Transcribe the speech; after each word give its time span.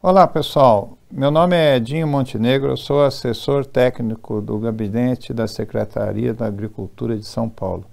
Olá 0.00 0.28
pessoal, 0.28 0.96
meu 1.10 1.28
nome 1.28 1.56
é 1.56 1.74
Edinho 1.74 2.06
Montenegro, 2.06 2.70
eu 2.70 2.76
sou 2.76 3.04
assessor 3.04 3.66
técnico 3.66 4.40
do 4.40 4.56
gabinete 4.56 5.34
da 5.34 5.48
Secretaria 5.48 6.32
da 6.32 6.46
Agricultura 6.46 7.18
de 7.18 7.26
São 7.26 7.48
Paulo 7.48 7.84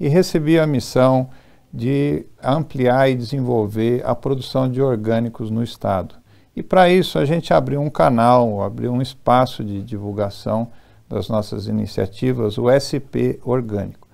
e 0.00 0.08
recebi 0.08 0.58
a 0.58 0.66
missão 0.66 1.28
de 1.70 2.24
ampliar 2.42 3.10
e 3.10 3.14
desenvolver 3.14 4.02
a 4.06 4.14
produção 4.14 4.70
de 4.70 4.80
orgânicos 4.80 5.50
no 5.50 5.62
estado. 5.62 6.14
E 6.56 6.62
para 6.62 6.88
isso 6.88 7.18
a 7.18 7.26
gente 7.26 7.52
abriu 7.52 7.82
um 7.82 7.90
canal, 7.90 8.62
abriu 8.62 8.90
um 8.90 9.02
espaço 9.02 9.62
de 9.62 9.82
divulgação 9.82 10.68
das 11.06 11.28
nossas 11.28 11.66
iniciativas, 11.66 12.56
o 12.56 12.70
SP 12.72 13.36
Orgânico. 13.44 14.08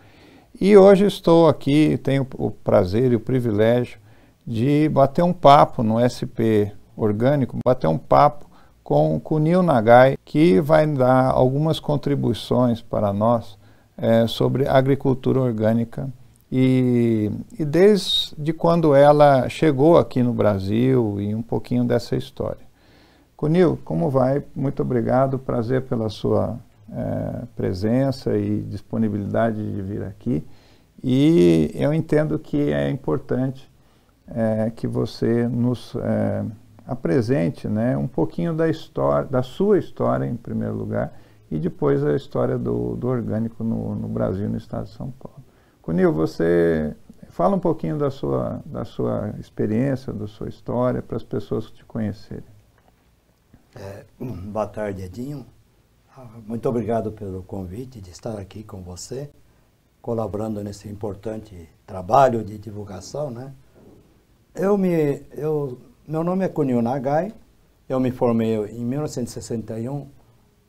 E 0.60 0.76
hoje 0.76 1.06
estou 1.06 1.46
aqui, 1.46 1.96
tenho 1.98 2.26
o 2.34 2.50
prazer 2.50 3.12
e 3.12 3.16
o 3.16 3.20
privilégio 3.20 4.00
de 4.44 4.88
bater 4.88 5.22
um 5.22 5.32
papo 5.32 5.84
no 5.84 6.00
SP 6.02 6.74
orgânico, 6.96 7.58
bater 7.64 7.86
um 7.86 7.98
papo 7.98 8.46
com, 8.82 9.18
com 9.20 9.34
o 9.37 9.38
Nil 9.38 9.62
Nagai, 9.62 10.16
que 10.24 10.60
vai 10.60 10.87
dar 10.87 11.30
algumas 11.30 11.80
contribuições 11.80 12.80
para 12.80 13.12
nós 13.12 13.59
é, 13.96 14.27
sobre 14.27 14.68
agricultura 14.68 15.40
orgânica 15.40 16.09
e, 16.51 17.30
e 17.59 17.64
desde 17.64 18.52
quando 18.52 18.95
ela 18.95 19.48
chegou 19.48 19.98
aqui 19.98 20.23
no 20.23 20.32
Brasil 20.32 21.20
e 21.20 21.34
um 21.34 21.42
pouquinho 21.42 21.84
dessa 21.84 22.16
história. 22.16 22.64
Cunil, 23.37 23.78
como 23.84 24.09
vai? 24.09 24.42
Muito 24.54 24.80
obrigado, 24.80 25.38
prazer 25.38 25.82
pela 25.82 26.09
sua 26.09 26.59
é, 26.90 27.42
presença 27.54 28.37
e 28.37 28.62
disponibilidade 28.62 29.56
de 29.56 29.82
vir 29.82 30.02
aqui. 30.04 30.45
E 31.02 31.70
eu 31.74 31.92
entendo 31.92 32.38
que 32.38 32.73
é 32.73 32.88
importante 32.88 33.70
é, 34.28 34.73
que 34.74 34.87
você 34.87 35.46
nos 35.48 35.95
é, 35.96 36.45
apresente 36.86 37.68
né, 37.68 37.96
um 37.96 38.06
pouquinho 38.06 38.54
da 38.54 38.68
história, 38.68 39.28
da 39.28 39.42
sua 39.42 39.78
história 39.78 40.24
em 40.24 40.36
primeiro 40.36 40.74
lugar 40.74 41.18
e 41.51 41.59
depois 41.59 42.04
a 42.04 42.15
história 42.15 42.56
do, 42.56 42.96
do 42.96 43.09
orgânico 43.09 43.65
no, 43.65 43.95
no 43.95 44.09
Brasil, 44.09 44.48
no 44.48 44.56
estado 44.56 44.84
de 44.84 44.93
São 44.93 45.10
Paulo. 45.10 45.43
Cunil, 45.82 46.12
você 46.12 46.95
fala 47.28 47.56
um 47.56 47.60
pouquinho 47.60 47.98
da 47.98 48.10
sua, 48.10 48.60
da 48.65 48.84
sua 48.84 49.34
experiência, 49.38 50.12
da 50.12 50.26
sua 50.26 50.48
história, 50.48 51.02
para 51.02 51.16
as 51.16 51.23
pessoas 51.23 51.70
te 51.70 51.84
conhecerem. 51.84 52.45
É, 53.74 54.04
boa 54.18 54.66
tarde, 54.66 55.02
Edinho. 55.02 55.46
Ah, 56.16 56.26
muito 56.46 56.68
obrigado 56.68 57.12
pelo 57.12 57.43
convite 57.43 58.00
de 58.00 58.10
estar 58.10 58.38
aqui 58.38 58.62
com 58.62 58.82
você, 58.82 59.30
colaborando 60.00 60.62
nesse 60.65 60.88
importante 60.88 61.68
trabalho 61.87 62.43
de 62.43 62.59
divulgação, 62.59 63.30
né? 63.30 63.52
Eu 64.54 64.78
me, 64.78 65.22
eu 65.32 65.78
meu 66.09 66.22
nome 66.22 66.44
é 66.44 66.49
Kunio 66.49 66.81
Nagai, 66.81 67.34
eu 67.88 67.99
me 67.99 68.12
formei 68.12 68.54
em 68.66 68.84
1961 68.84 70.09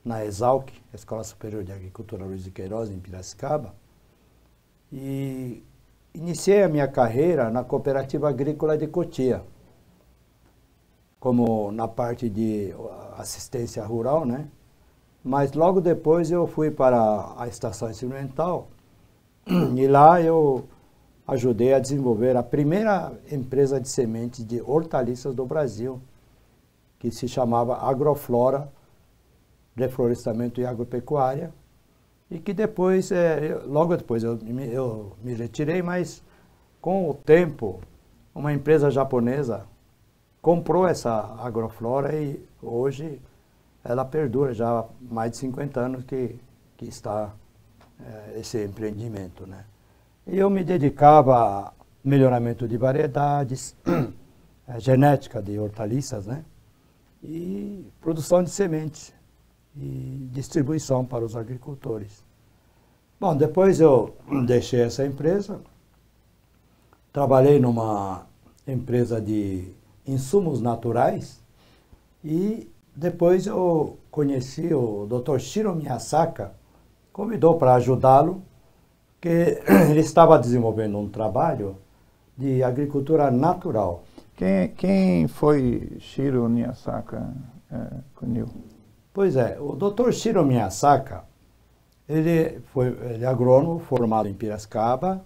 na 0.04 0.26
ESALC, 0.26 0.74
Escola 0.92 1.24
Superior 1.24 1.64
de 1.64 1.72
Agricultura 1.72 2.26
Luiz 2.26 2.44
de 2.44 2.50
Queiroz, 2.50 2.90
em 2.90 2.98
Piracicaba, 3.00 3.76
e 4.92 5.64
iniciei 6.12 6.64
a 6.64 6.70
minha 6.70 6.88
carreira 6.88 7.52
na 7.52 7.64
Cooperativa 7.64 8.28
Agrícola 8.28 8.76
de 8.76 8.88
Cotia, 8.88 9.44
como 11.20 11.72
na 11.72 11.88
parte 11.88 12.28
de 12.28 12.74
assistência 13.16 13.86
rural, 13.86 14.26
né? 14.26 14.48
Mas 15.24 15.52
logo 15.54 15.80
depois 15.80 16.32
eu 16.32 16.48
fui 16.48 16.72
para 16.72 17.36
a 17.38 17.48
estação 17.48 17.92
experimental 17.92 18.70
e 19.46 19.88
lá 19.88 20.20
eu 20.20 20.68
ajudei 21.28 21.74
a 21.74 21.80
desenvolver 21.80 22.38
a 22.38 22.44
primeira 22.44 23.12
empresa 23.30 23.82
de 23.82 23.90
sementes 23.90 24.46
de 24.46 24.62
hortaliças 24.62 25.36
do 25.36 25.46
Brasil, 25.46 26.02
que 26.98 27.12
se 27.12 27.28
chamava 27.28 27.78
Agroflora, 27.78 28.72
Reflorestamento 29.76 30.62
e 30.62 30.66
Agropecuária, 30.66 31.54
e 32.32 32.40
que 32.40 32.54
depois, 32.54 33.12
é, 33.12 33.60
logo 33.66 33.96
depois 33.96 34.24
eu, 34.24 34.40
eu 34.72 35.14
me 35.22 35.34
retirei, 35.34 35.82
mas 35.82 36.24
com 36.82 37.10
o 37.10 37.14
tempo, 37.14 37.82
uma 38.34 38.54
empresa 38.54 38.90
japonesa 38.90 39.66
comprou 40.42 40.88
essa 40.88 41.36
Agroflora 41.40 42.16
e 42.16 42.42
hoje 42.62 43.22
ela 43.84 44.06
perdura 44.06 44.54
já 44.54 44.80
há 44.80 44.86
mais 45.02 45.32
de 45.32 45.38
50 45.38 45.80
anos 45.80 46.04
que, 46.06 46.40
que 46.78 46.86
está 46.86 47.34
é, 48.00 48.40
esse 48.40 48.64
empreendimento, 48.64 49.46
né? 49.46 49.66
Eu 50.30 50.50
me 50.50 50.62
dedicava 50.62 51.38
a 51.38 51.74
melhoramento 52.04 52.68
de 52.68 52.76
variedades, 52.76 53.74
genética 54.78 55.42
de 55.42 55.58
hortaliças, 55.58 56.28
né? 56.28 56.44
E 57.24 57.86
produção 58.02 58.44
de 58.44 58.50
sementes 58.50 59.14
e 59.74 60.28
distribuição 60.34 61.06
para 61.06 61.24
os 61.24 61.34
agricultores. 61.34 62.26
Bom, 63.18 63.38
depois 63.38 63.80
eu 63.80 64.18
deixei 64.46 64.82
essa 64.82 65.06
empresa, 65.06 65.62
trabalhei 67.14 67.58
numa 67.58 68.26
empresa 68.68 69.22
de 69.22 69.72
insumos 70.06 70.60
naturais 70.60 71.42
e 72.22 72.70
depois 72.94 73.48
eu 73.48 73.98
conheci 74.12 74.74
o 74.74 75.08
Dr. 75.08 75.40
Shiro 75.40 75.74
Miyasaka, 75.74 76.52
convidou 77.14 77.58
para 77.58 77.76
ajudá-lo 77.76 78.44
que 79.20 79.62
ele 79.90 80.00
estava 80.00 80.38
desenvolvendo 80.40 80.98
um 80.98 81.10
trabalho 81.10 81.78
de 82.38 82.64
agricultura 82.64 83.32
natural. 83.32 84.04
Quem, 84.36 84.70
quem 84.70 85.28
foi 85.28 85.98
Shiro 86.00 86.48
Miyasaka, 86.48 87.34
é? 87.72 88.46
Pois 89.14 89.36
é, 89.36 89.58
o 89.60 89.76
Dr. 89.76 90.12
Shiro 90.12 90.46
Miyasaka, 90.46 91.24
ele 92.08 92.62
foi 92.72 92.88
ele 92.88 93.26
é 93.26 93.28
agrônomo 93.28 93.80
formado 93.80 94.30
em 94.30 94.34
Piracicaba, 94.34 95.26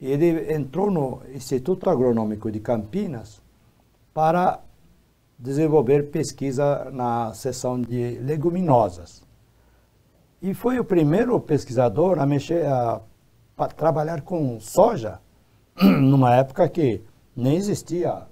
ele 0.00 0.52
entrou 0.52 0.90
no 0.90 1.20
Instituto 1.34 1.90
Agronômico 1.90 2.50
de 2.50 2.60
Campinas 2.60 3.42
para 4.14 4.60
desenvolver 5.38 6.10
pesquisa 6.10 6.90
na 6.90 7.34
seção 7.34 7.80
de 7.80 8.18
leguminosas. 8.20 9.22
E 10.40 10.54
foi 10.54 10.78
o 10.78 10.84
primeiro 10.84 11.38
pesquisador 11.40 12.18
a 12.18 12.26
mexer, 12.26 12.64
a, 12.66 13.00
a 13.56 13.66
trabalhar 13.66 14.22
com 14.22 14.60
soja, 14.60 15.18
numa 15.82 16.34
época 16.34 16.68
que 16.68 17.02
nem 17.36 17.56
existia 17.56 18.22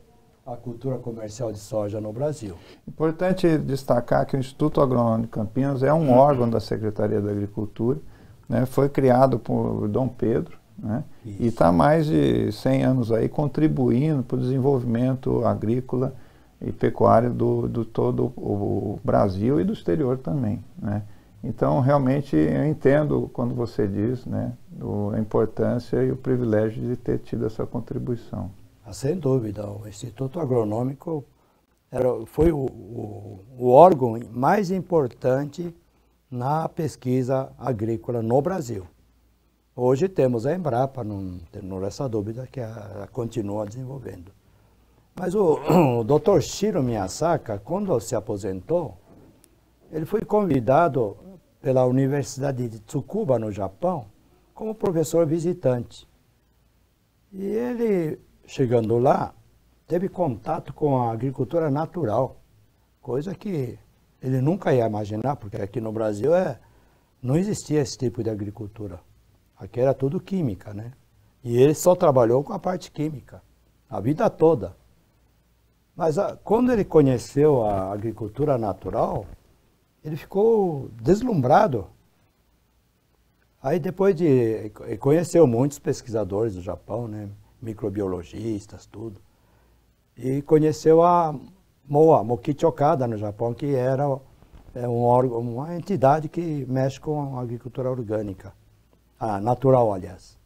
a 0.47 0.57
cultura 0.57 0.99
comercial 0.99 1.53
de 1.53 1.59
soja 1.59 2.01
no 2.01 2.13
Brasil. 2.13 2.55
Importante 2.87 3.59
destacar 3.59 4.25
que 4.25 4.37
o 4.37 4.39
Instituto 4.39 4.81
Agronômico 4.81 5.23
de 5.23 5.29
Campinas 5.29 5.83
é 5.83 5.93
um 5.93 6.13
órgão 6.13 6.49
da 6.49 6.61
Secretaria 6.61 7.21
da 7.21 7.33
Agricultura, 7.33 7.99
né, 8.49 8.65
foi 8.65 8.89
criado 8.89 9.41
por 9.41 9.89
Dom 9.89 10.07
Pedro, 10.07 10.57
né, 10.79 11.03
e 11.25 11.49
está 11.49 11.73
mais 11.73 12.07
de 12.07 12.53
100 12.53 12.85
anos 12.85 13.11
aí 13.11 13.29
contribuindo 13.29 14.23
para 14.23 14.37
o 14.37 14.41
desenvolvimento 14.41 15.45
agrícola 15.45 16.15
e 16.61 16.71
pecuário 16.71 17.33
do, 17.33 17.67
do 17.67 17.85
todo 17.85 18.33
o 18.37 19.01
Brasil 19.03 19.61
e 19.61 19.65
do 19.65 19.73
exterior 19.73 20.19
também. 20.19 20.65
Né. 20.81 21.03
Então, 21.47 21.79
realmente, 21.79 22.35
eu 22.35 22.67
entendo 22.67 23.31
quando 23.33 23.55
você 23.55 23.87
diz 23.87 24.27
né, 24.27 24.53
a 25.15 25.19
importância 25.19 26.03
e 26.03 26.11
o 26.11 26.17
privilégio 26.17 26.83
de 26.83 26.97
ter 26.97 27.21
tido 27.21 27.47
essa 27.47 27.65
contribuição. 27.65 28.51
Ah, 28.85 28.93
sem 28.93 29.17
dúvida, 29.17 29.65
o 29.65 29.87
Instituto 29.87 30.41
Agronômico 30.41 31.25
era, 31.89 32.09
foi 32.27 32.51
o, 32.51 32.67
o, 32.67 33.41
o 33.57 33.71
órgão 33.71 34.19
mais 34.33 34.73
importante 34.73 35.73
na 36.29 36.69
pesquisa 36.69 37.53
agrícola 37.57 38.21
no 38.23 38.43
Brasil. 38.43 38.85
Hoje 39.75 40.09
temos 40.09 40.47
a 40.47 40.55
Embrapa, 40.55 41.05
não 41.05 41.39
tenho 41.53 41.85
essa 41.85 42.09
dúvida 42.09 42.49
que 42.51 42.59
ela 42.59 43.09
continua 43.13 43.67
desenvolvendo. 43.67 44.33
Mas 45.15 45.33
o, 45.33 45.61
o 46.01 46.03
Dr. 46.03 46.41
Shiro 46.41 46.83
Miyasaka, 46.83 47.61
quando 47.65 47.99
se 48.01 48.17
aposentou, 48.17 48.97
ele 49.93 50.05
foi 50.05 50.23
convidado 50.23 51.17
pela 51.67 51.85
Universidade 51.85 52.69
de 52.69 52.79
Tsukuba, 52.79 53.41
no 53.41 53.51
Japão, 53.51 54.07
como 54.55 54.73
professor 54.73 55.27
visitante. 55.27 56.07
E 57.33 57.45
ele, 57.45 58.21
chegando 58.47 58.97
lá, 58.99 59.35
teve 59.85 60.09
contato 60.09 60.73
com 60.73 60.97
a 60.97 61.11
agricultura 61.11 61.69
natural, 61.69 62.37
coisa 63.03 63.35
que 63.35 63.77
ele 64.23 64.41
nunca 64.41 64.73
ia 64.73 64.87
imaginar, 64.87 65.35
porque 65.35 65.57
aqui 65.57 65.81
no 65.81 65.91
Brasil 65.91 66.33
é, 66.37 66.61
não 67.21 67.37
existia 67.37 67.81
esse 67.81 67.99
tipo 67.99 68.23
de 68.23 68.31
agricultura. 68.31 69.01
Aqui 69.59 69.81
era 69.81 69.93
tudo 69.93 70.21
química, 70.21 70.73
né? 70.73 70.93
E 71.43 71.61
ele 71.61 71.75
só 71.75 71.97
trabalhou 71.97 72.45
com 72.45 72.53
a 72.53 72.61
parte 72.61 72.93
química, 72.93 73.43
a 73.91 73.99
vida 73.99 74.31
toda. 74.31 74.77
Mas 75.97 76.17
a, 76.17 76.37
quando 76.37 76.71
ele 76.71 76.85
conheceu 76.85 77.65
a 77.65 77.93
agricultura 77.93 78.57
natural, 78.57 79.27
ele 80.07 80.17
ficou 80.17 80.89
deslumbrado. 81.03 81.89
Aí 83.61 83.81
depois 83.81 84.15
de 84.15 84.71
conheceu 85.01 85.47
muitos 85.49 85.81
pesquisadores 85.81 86.55
do 86.55 86.63
Japão, 86.63 87.09
né, 87.09 87.29
microbiologistas, 87.61 88.87
tudo. 88.87 89.21
e 90.17 90.41
conheceu 90.43 91.03
a 91.03 91.35
MOA, 91.89 92.23
Mokichi 92.23 92.65
Okada, 92.65 93.07
no 93.09 93.17
Japão, 93.19 93.53
que 93.53 93.75
era 93.75 94.05
é 94.73 94.87
um 94.87 95.03
órgão, 95.03 95.41
uma 95.41 95.75
entidade 95.75 96.29
que 96.29 96.65
mexe 96.69 97.01
com 97.01 97.37
a 97.37 97.43
agricultura 97.43 97.91
orgânica, 97.91 98.53
a 99.19 99.41
natural, 99.41 99.93
aliás. 99.93 100.39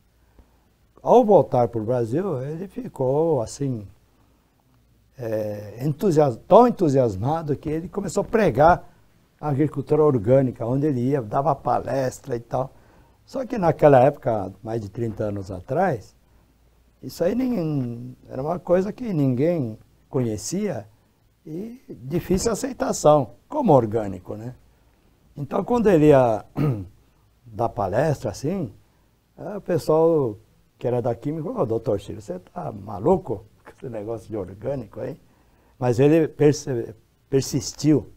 Ao 1.02 1.24
voltar 1.24 1.68
para 1.68 1.80
o 1.80 1.84
Brasil, 1.84 2.42
ele 2.42 2.68
ficou 2.68 3.42
assim, 3.42 3.86
é, 5.18 5.84
tão 6.48 6.66
entusiasmado 6.66 7.56
que 7.56 7.68
ele 7.68 7.88
começou 7.88 8.22
a 8.22 8.24
pregar 8.24 8.89
agricultura 9.40 10.04
orgânica, 10.04 10.66
onde 10.66 10.86
ele 10.86 11.00
ia, 11.00 11.22
dava 11.22 11.54
palestra 11.54 12.36
e 12.36 12.40
tal. 12.40 12.72
Só 13.24 13.46
que 13.46 13.56
naquela 13.56 14.00
época, 14.00 14.52
mais 14.62 14.80
de 14.80 14.90
30 14.90 15.24
anos 15.24 15.50
atrás, 15.50 16.14
isso 17.02 17.24
aí 17.24 17.34
ninguém, 17.34 18.16
era 18.28 18.42
uma 18.42 18.58
coisa 18.58 18.92
que 18.92 19.12
ninguém 19.12 19.78
conhecia 20.08 20.86
e 21.46 21.80
difícil 21.88 22.52
aceitação, 22.52 23.32
como 23.48 23.72
orgânico, 23.72 24.36
né? 24.36 24.54
Então, 25.34 25.64
quando 25.64 25.88
ele 25.88 26.08
ia 26.08 26.44
dar 27.46 27.70
palestra 27.70 28.30
assim, 28.30 28.72
o 29.56 29.60
pessoal 29.60 30.36
que 30.78 30.86
era 30.86 31.00
da 31.00 31.14
química 31.14 31.44
falou, 31.44 31.62
oh, 31.62 31.66
doutor 31.66 31.98
Chile, 31.98 32.20
você 32.20 32.38
tá 32.38 32.70
maluco 32.72 33.46
com 33.64 33.70
esse 33.70 33.88
negócio 33.88 34.28
de 34.28 34.36
orgânico 34.36 35.00
aí? 35.00 35.18
Mas 35.78 35.98
ele 35.98 36.28
persistiu 37.30 38.12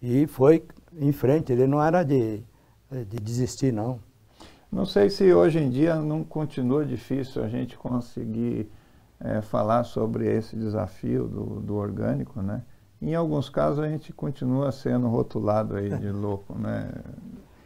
e 0.00 0.26
foi 0.26 0.64
em 0.96 1.12
frente, 1.12 1.52
ele 1.52 1.66
não 1.66 1.82
era 1.82 2.02
de, 2.02 2.42
de 2.90 3.18
desistir, 3.20 3.72
não. 3.72 4.00
Não 4.70 4.84
sei 4.84 5.08
se 5.08 5.32
hoje 5.32 5.58
em 5.58 5.70
dia 5.70 5.96
não 5.96 6.22
continua 6.22 6.84
difícil 6.84 7.42
a 7.42 7.48
gente 7.48 7.76
conseguir 7.76 8.70
é, 9.18 9.40
falar 9.40 9.84
sobre 9.84 10.26
esse 10.26 10.54
desafio 10.56 11.26
do, 11.26 11.60
do, 11.60 11.74
orgânico, 11.76 12.42
né? 12.42 12.62
Em 13.00 13.14
alguns 13.14 13.48
casos 13.48 13.78
a 13.78 13.88
gente 13.88 14.12
continua 14.12 14.70
sendo 14.70 15.08
rotulado 15.08 15.76
aí 15.76 15.88
de 15.88 16.10
louco, 16.12 16.56
né? 16.58 16.90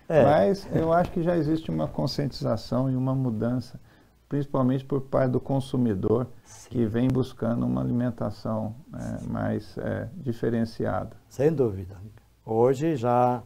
É. 0.08 0.22
Mas 0.24 0.68
eu 0.72 0.92
acho 0.92 1.10
que 1.10 1.22
já 1.22 1.36
existe 1.36 1.70
uma 1.70 1.88
conscientização 1.88 2.90
e 2.90 2.94
uma 2.94 3.14
mudança, 3.14 3.80
principalmente 4.28 4.84
por 4.84 5.00
parte 5.00 5.32
do 5.32 5.40
consumidor, 5.40 6.28
Sim. 6.44 6.70
que 6.70 6.86
vem 6.86 7.08
buscando 7.08 7.66
uma 7.66 7.80
alimentação 7.80 8.74
é, 8.94 9.26
mais 9.26 9.76
diferenciada. 10.22 11.16
Sem 11.28 11.52
dúvida. 11.52 11.96
Hoje 12.44 12.96
já 12.96 13.42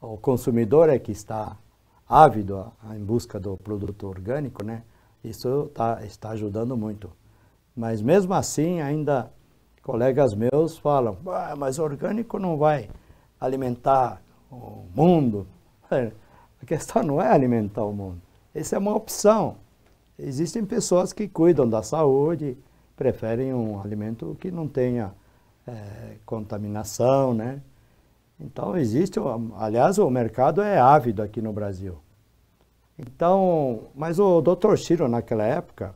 o 0.00 0.16
consumidor 0.16 0.88
é 0.88 0.98
que 0.98 1.12
está 1.12 1.56
ávido 2.08 2.72
em 2.96 3.04
busca 3.04 3.38
do 3.38 3.56
produto 3.58 4.06
orgânico, 4.06 4.64
né? 4.64 4.82
Isso 5.22 5.70
tá, 5.74 6.00
está 6.04 6.30
ajudando 6.30 6.76
muito. 6.76 7.10
Mas 7.76 8.00
mesmo 8.00 8.32
assim, 8.32 8.80
ainda 8.80 9.30
colegas 9.82 10.34
meus 10.34 10.78
falam, 10.78 11.18
ah, 11.28 11.54
mas 11.56 11.78
orgânico 11.78 12.38
não 12.38 12.56
vai 12.56 12.88
alimentar 13.38 14.22
o 14.50 14.86
mundo. 14.94 15.46
A 15.90 16.66
questão 16.66 17.02
não 17.02 17.20
é 17.20 17.28
alimentar 17.28 17.84
o 17.84 17.92
mundo. 17.92 18.20
Essa 18.54 18.76
é 18.76 18.78
uma 18.78 18.94
opção. 18.94 19.56
Existem 20.18 20.64
pessoas 20.64 21.12
que 21.12 21.26
cuidam 21.26 21.68
da 21.68 21.82
saúde, 21.82 22.56
preferem 22.96 23.54
um 23.54 23.80
alimento 23.80 24.36
que 24.38 24.50
não 24.50 24.68
tenha 24.68 25.14
é, 25.66 26.16
contaminação, 26.26 27.32
né? 27.32 27.62
Então 28.40 28.76
existe, 28.76 29.18
aliás, 29.56 29.98
o 29.98 30.08
mercado 30.10 30.62
é 30.62 30.78
ávido 30.78 31.22
aqui 31.22 31.42
no 31.42 31.52
Brasil. 31.52 31.98
Então, 32.98 33.88
mas 33.94 34.18
o 34.18 34.40
Dr. 34.40 34.76
Ciro 34.76 35.08
naquela 35.08 35.44
época, 35.44 35.94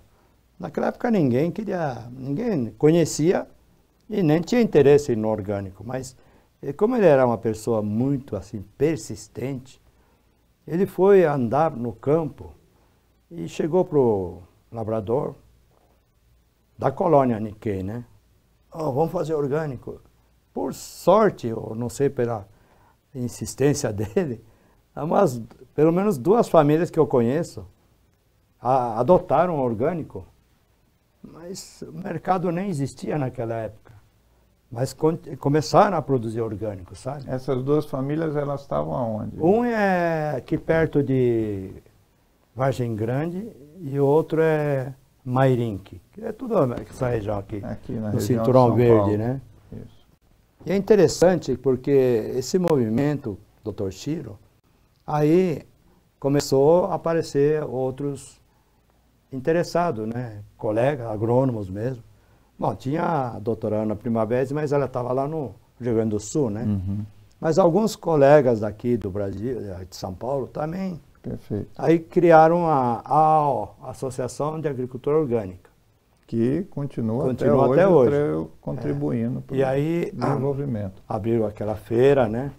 Naquela 0.58 0.88
época 0.88 1.10
ninguém 1.10 1.50
queria, 1.50 2.08
ninguém 2.10 2.70
conhecia 2.78 3.46
e 4.08 4.22
nem 4.22 4.40
tinha 4.40 4.60
interesse 4.60 5.14
no 5.16 5.28
orgânico, 5.28 5.82
mas 5.84 6.16
como 6.76 6.96
ele 6.96 7.06
era 7.06 7.26
uma 7.26 7.36
pessoa 7.36 7.82
muito 7.82 8.36
assim 8.36 8.62
persistente, 8.78 9.80
ele 10.66 10.86
foi 10.86 11.24
andar 11.24 11.72
no 11.72 11.92
campo 11.92 12.54
e 13.30 13.48
chegou 13.48 13.84
para 13.84 13.98
o 13.98 14.42
labrador 14.72 15.34
da 16.78 16.90
colônia 16.90 17.38
Nikkei, 17.40 17.82
né? 17.82 18.04
Oh, 18.72 18.92
vamos 18.92 19.12
fazer 19.12 19.34
orgânico. 19.34 20.00
Por 20.54 20.72
sorte, 20.72 21.52
ou 21.52 21.74
não 21.74 21.90
sei 21.90 22.08
pela 22.08 22.48
insistência 23.14 23.92
dele, 23.92 24.42
umas, 24.96 25.42
pelo 25.74 25.92
menos 25.92 26.16
duas 26.16 26.48
famílias 26.48 26.88
que 26.88 26.98
eu 26.98 27.06
conheço 27.06 27.66
a, 28.58 28.98
adotaram 29.00 29.58
orgânico 29.58 30.24
mas 31.32 31.82
o 31.82 31.92
mercado 31.92 32.50
nem 32.50 32.68
existia 32.68 33.18
naquela 33.18 33.54
época. 33.54 33.92
Mas 34.70 34.94
começaram 35.38 35.96
a 35.96 36.02
produzir 36.02 36.40
orgânicos, 36.40 36.98
sabe? 36.98 37.24
Essas 37.28 37.62
duas 37.62 37.86
famílias, 37.86 38.34
elas 38.34 38.62
estavam 38.62 38.94
aonde? 38.94 39.40
Um 39.40 39.64
é 39.64 40.34
aqui 40.36 40.58
perto 40.58 41.02
de 41.02 41.70
Vargem 42.56 42.94
Grande 42.96 43.48
e 43.80 43.98
o 44.00 44.04
outro 44.04 44.40
é 44.42 44.92
Mairinque, 45.24 46.00
que 46.12 46.24
é 46.24 46.32
tudo 46.32 46.56
essa 46.74 47.08
região 47.08 47.38
aqui, 47.38 47.62
aqui 47.64 47.92
no 47.92 48.10
região 48.10 48.20
Cinturão 48.20 48.74
Verde, 48.74 48.96
Paulo. 48.96 49.16
né? 49.16 49.40
E 50.66 50.72
é 50.72 50.76
interessante 50.76 51.56
porque 51.56 51.90
esse 52.36 52.58
movimento, 52.58 53.38
Dr. 53.62 53.90
Chiro, 53.90 54.38
aí 55.06 55.62
começou 56.18 56.86
a 56.86 56.94
aparecer 56.94 57.62
outros 57.64 58.40
interessado, 59.30 60.06
né? 60.06 60.42
Colegas, 60.56 61.06
agrônomos 61.06 61.68
mesmo. 61.68 62.02
Bom, 62.58 62.74
tinha 62.74 63.02
a 63.02 63.38
doutora 63.38 63.82
Ana 63.82 63.96
Primavera, 63.96 64.46
mas 64.54 64.72
ela 64.72 64.86
estava 64.86 65.12
lá 65.12 65.26
no 65.26 65.54
Rio 65.80 65.94
Grande 65.94 66.10
do 66.10 66.20
Sul, 66.20 66.50
né? 66.50 66.62
Uhum. 66.62 67.04
Mas 67.40 67.58
alguns 67.58 67.96
colegas 67.96 68.60
daqui 68.60 68.96
do 68.96 69.10
Brasil, 69.10 69.60
eh, 69.60 69.84
de 69.84 69.96
São 69.96 70.14
Paulo, 70.14 70.46
também. 70.46 71.00
Perfeito. 71.20 71.68
Aí 71.76 71.98
criaram 71.98 72.66
a, 72.66 73.02
a 73.04 73.90
Associação 73.90 74.60
de 74.60 74.68
Agricultura 74.68 75.18
Orgânica. 75.18 75.63
Que 76.26 76.62
continua, 76.64 77.24
continua 77.24 77.66
até, 77.66 77.82
até 77.82 77.88
hoje, 77.88 78.16
hoje. 78.16 78.50
contribuindo 78.60 79.38
é. 79.38 79.42
para 79.42 79.56
o 79.56 79.66
aí, 79.66 80.10
desenvolvimento. 80.12 81.02
abriram 81.08 81.46
aquela 81.46 81.76
feira, 81.76 82.28
né? 82.28 82.50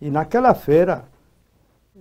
E 0.00 0.10
naquela 0.10 0.54
feira, 0.54 1.04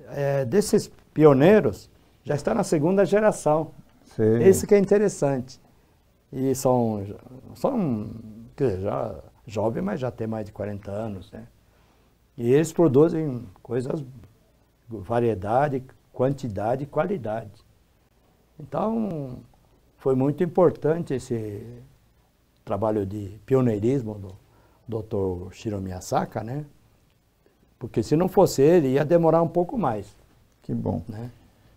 é, 0.10 0.46
desses 0.46 0.92
pioneiros, 1.14 1.90
já 2.24 2.36
está 2.36 2.54
na 2.54 2.64
segunda 2.64 3.06
geração. 3.06 3.72
Sim. 4.04 4.38
Isso 4.44 4.68
que 4.68 4.76
é 4.76 4.78
interessante. 4.78 5.60
E 6.32 6.54
são, 6.54 7.04
são 7.56 8.10
dizer, 8.56 8.82
já 8.82 9.16
jovens, 9.48 9.82
mas 9.82 10.00
já 10.00 10.12
tem 10.12 10.28
mais 10.28 10.46
de 10.46 10.52
40 10.52 10.92
anos, 10.92 11.32
né? 11.32 11.48
E 12.38 12.54
eles 12.54 12.72
produzem 12.72 13.46
coisas, 13.62 14.04
variedade, 14.88 15.84
quantidade 16.14 16.84
e 16.84 16.88
qualidade. 16.88 17.52
Então, 18.60 19.40
foi 20.00 20.16
muito 20.16 20.44
importante 20.44 21.14
esse 21.14 21.62
trabalho 22.66 23.06
de 23.06 23.40
pioneirismo 23.46 24.16
do 24.88 25.02
Dr. 25.02 25.54
Shiro 25.54 25.80
Miyasaka, 25.80 26.44
né? 26.44 26.66
Porque 27.78 28.02
se 28.02 28.16
não 28.16 28.28
fosse 28.28 28.62
ele, 28.62 28.90
ia 28.90 29.06
demorar 29.06 29.42
um 29.42 29.48
pouco 29.48 29.78
mais. 29.78 30.16
Que 30.64 30.74
bom. 30.74 31.02
Né? 31.08 31.30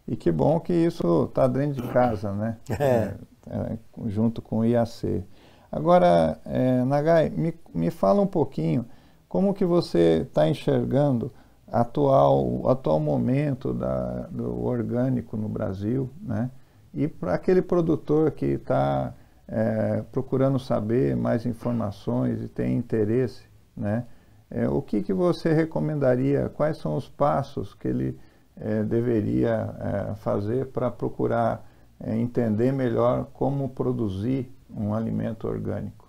E 0.06 0.16
que 0.16 0.32
bom 0.32 0.58
que 0.58 0.72
isso 0.72 1.24
está 1.24 1.46
dentro 1.46 1.82
de 1.82 1.88
casa, 1.92 2.32
né? 2.32 2.56
É. 2.78 3.14
é. 3.48 3.72
é. 3.72 3.78
junto 4.06 4.40
com 4.40 4.58
o 4.58 4.64
IAC. 4.64 5.24
Agora, 5.70 6.38
é, 6.44 6.84
Nagai, 6.84 7.30
me, 7.30 7.54
me 7.74 7.90
fala 7.90 8.20
um 8.20 8.26
pouquinho 8.26 8.84
como 9.28 9.54
que 9.54 9.64
você 9.64 10.26
está 10.28 10.48
enxergando 10.48 11.32
atual, 11.66 12.46
o 12.46 12.68
atual 12.68 13.00
momento 13.00 13.72
da, 13.72 14.26
do 14.30 14.62
orgânico 14.64 15.36
no 15.36 15.48
Brasil, 15.48 16.10
né? 16.20 16.50
E 16.94 17.08
para 17.08 17.34
aquele 17.34 17.62
produtor 17.62 18.32
que 18.32 18.46
está 18.46 19.14
é, 19.49 20.02
procurando 20.12 20.58
saber 20.58 21.16
mais 21.16 21.46
informações 21.46 22.42
e 22.42 22.49
tem 22.49 22.76
interesse, 22.76 23.42
né? 23.76 24.06
É, 24.50 24.68
o 24.68 24.82
que, 24.82 25.02
que 25.02 25.14
você 25.14 25.52
recomendaria? 25.54 26.50
Quais 26.50 26.76
são 26.76 26.94
os 26.94 27.08
passos 27.08 27.72
que 27.72 27.88
ele 27.88 28.18
é, 28.54 28.82
deveria 28.82 30.11
é, 30.11 30.14
fazer 30.16 30.66
para 30.66 30.90
procurar 30.90 31.66
é, 31.99 32.14
entender 32.16 32.70
melhor 32.70 33.26
como 33.32 33.70
produzir 33.70 34.52
um 34.70 34.92
alimento 34.92 35.49
orgânico? 35.49 36.06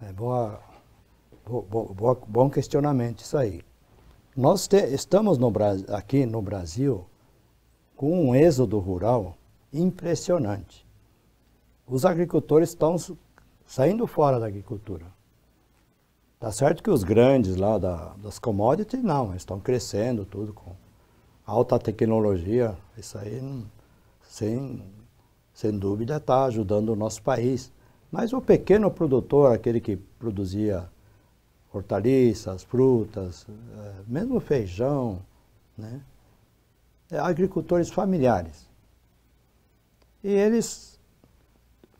É 0.00 0.12
boa, 0.12 0.60
boa, 1.48 2.16
bom 2.28 2.48
questionamento 2.48 3.20
isso 3.20 3.36
aí. 3.36 3.62
Nós 4.36 4.68
te, 4.68 4.76
estamos 4.76 5.38
no, 5.38 5.52
aqui 5.88 6.24
no 6.24 6.40
Brasil 6.40 7.04
com 7.96 8.28
um 8.28 8.34
êxodo 8.34 8.78
rural 8.78 9.36
impressionante. 9.72 10.86
Os 11.86 12.04
agricultores 12.04 12.70
estão 12.70 12.96
saindo 13.66 14.06
fora 14.06 14.40
da 14.40 14.46
agricultura. 14.46 15.06
Tá 16.38 16.52
certo 16.52 16.82
que 16.82 16.90
os 16.90 17.02
grandes 17.02 17.56
lá 17.56 17.78
da, 17.78 18.14
das 18.22 18.38
commodities 18.38 19.02
não, 19.02 19.34
estão 19.34 19.58
crescendo 19.58 20.24
tudo 20.24 20.52
com 20.52 20.72
alta 21.46 21.78
tecnologia, 21.78 22.76
isso 22.98 23.16
aí, 23.16 23.40
sem, 24.22 24.82
sem 25.54 25.78
dúvida, 25.78 26.16
está 26.16 26.44
ajudando 26.44 26.90
o 26.90 26.96
nosso 26.96 27.22
país. 27.22 27.72
Mas 28.10 28.32
o 28.32 28.40
pequeno 28.40 28.90
produtor, 28.90 29.52
aquele 29.52 29.80
que 29.80 29.96
produzia 29.96 30.88
hortaliças, 31.72 32.62
frutas, 32.64 33.46
eh, 33.48 33.94
mesmo 34.06 34.40
feijão, 34.40 35.20
né? 35.76 36.00
É 37.10 37.18
agricultores 37.18 37.90
familiares. 37.90 38.68
E 40.22 40.28
eles 40.28 40.98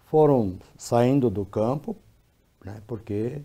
foram 0.07 0.59
saindo 0.77 1.31
do 1.31 1.45
campo, 1.45 1.97
né, 2.65 2.81
porque 2.87 3.43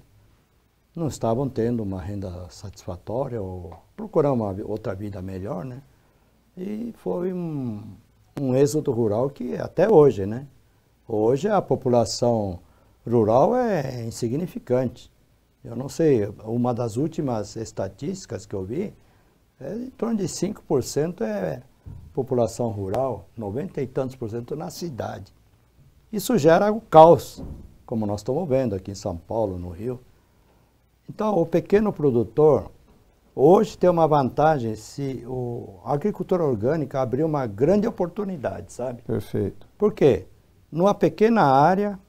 não 0.96 1.08
estavam 1.08 1.48
tendo 1.48 1.84
uma 1.84 2.02
renda 2.02 2.48
satisfatória 2.50 3.42
ou 3.42 3.74
procurando 3.96 4.36
uma 4.36 4.56
outra 4.66 4.94
vida 4.94 5.22
melhor, 5.22 5.64
né? 5.64 5.82
E 6.58 6.94
foi 6.98 7.32
um, 7.32 7.82
um 8.40 8.56
êxodo 8.56 8.92
rural 8.92 9.30
que 9.30 9.56
até 9.56 9.90
hoje, 9.90 10.26
né? 10.26 10.48
Hoje 11.08 11.48
a 11.48 11.62
população 11.62 12.60
rural 13.06 13.56
é 13.56 14.04
insignificante. 14.04 15.12
Eu 15.64 15.76
não 15.76 15.88
sei, 15.88 16.28
uma 16.44 16.74
das 16.74 16.98
últimas 16.98 17.56
estatísticas 17.56 18.46
que 18.46 18.56
eu 18.56 18.64
vi 18.64 18.94
é 19.60 19.76
em 19.76 19.90
torno 19.92 20.18
de 20.18 20.26
5% 20.26 21.22
é 21.22 21.62
população 22.14 22.70
rural, 22.70 23.28
90 23.38 23.82
e 23.82 23.88
tantos 23.88 24.16
por 24.16 24.30
cento 24.30 24.56
na 24.56 24.70
cidade. 24.70 25.34
Isso 26.12 26.38
gera 26.38 26.72
o 26.72 26.82
caos, 26.82 27.44
como 27.86 28.06
nós 28.06 28.20
estamos 28.20 28.48
vendo 28.48 28.76
aqui 28.76 28.92
em 28.92 28.96
São 28.96 29.16
Paulo, 29.16 29.58
no 29.58 29.70
Rio. 29.70 30.00
Então, 31.10 31.38
o 31.38 31.46
pequeno 31.46 31.92
produtor 31.92 32.70
hoje 33.36 33.78
tem 33.78 33.90
uma 33.90 34.08
vantagem 34.08 34.76
se 34.76 35.24
o 35.26 35.80
a 35.84 35.94
agricultura 35.94 36.44
orgânica 36.44 37.02
abrir 37.02 37.24
uma 37.24 37.46
grande 37.48 37.88
oportunidade, 37.88 38.72
sabe? 38.74 39.02
Perfeito. 39.02 39.68
Por 39.78 39.94
quê? 39.94 40.28
Numa 40.72 40.94
pequena 40.94 41.44
área, 41.44 42.00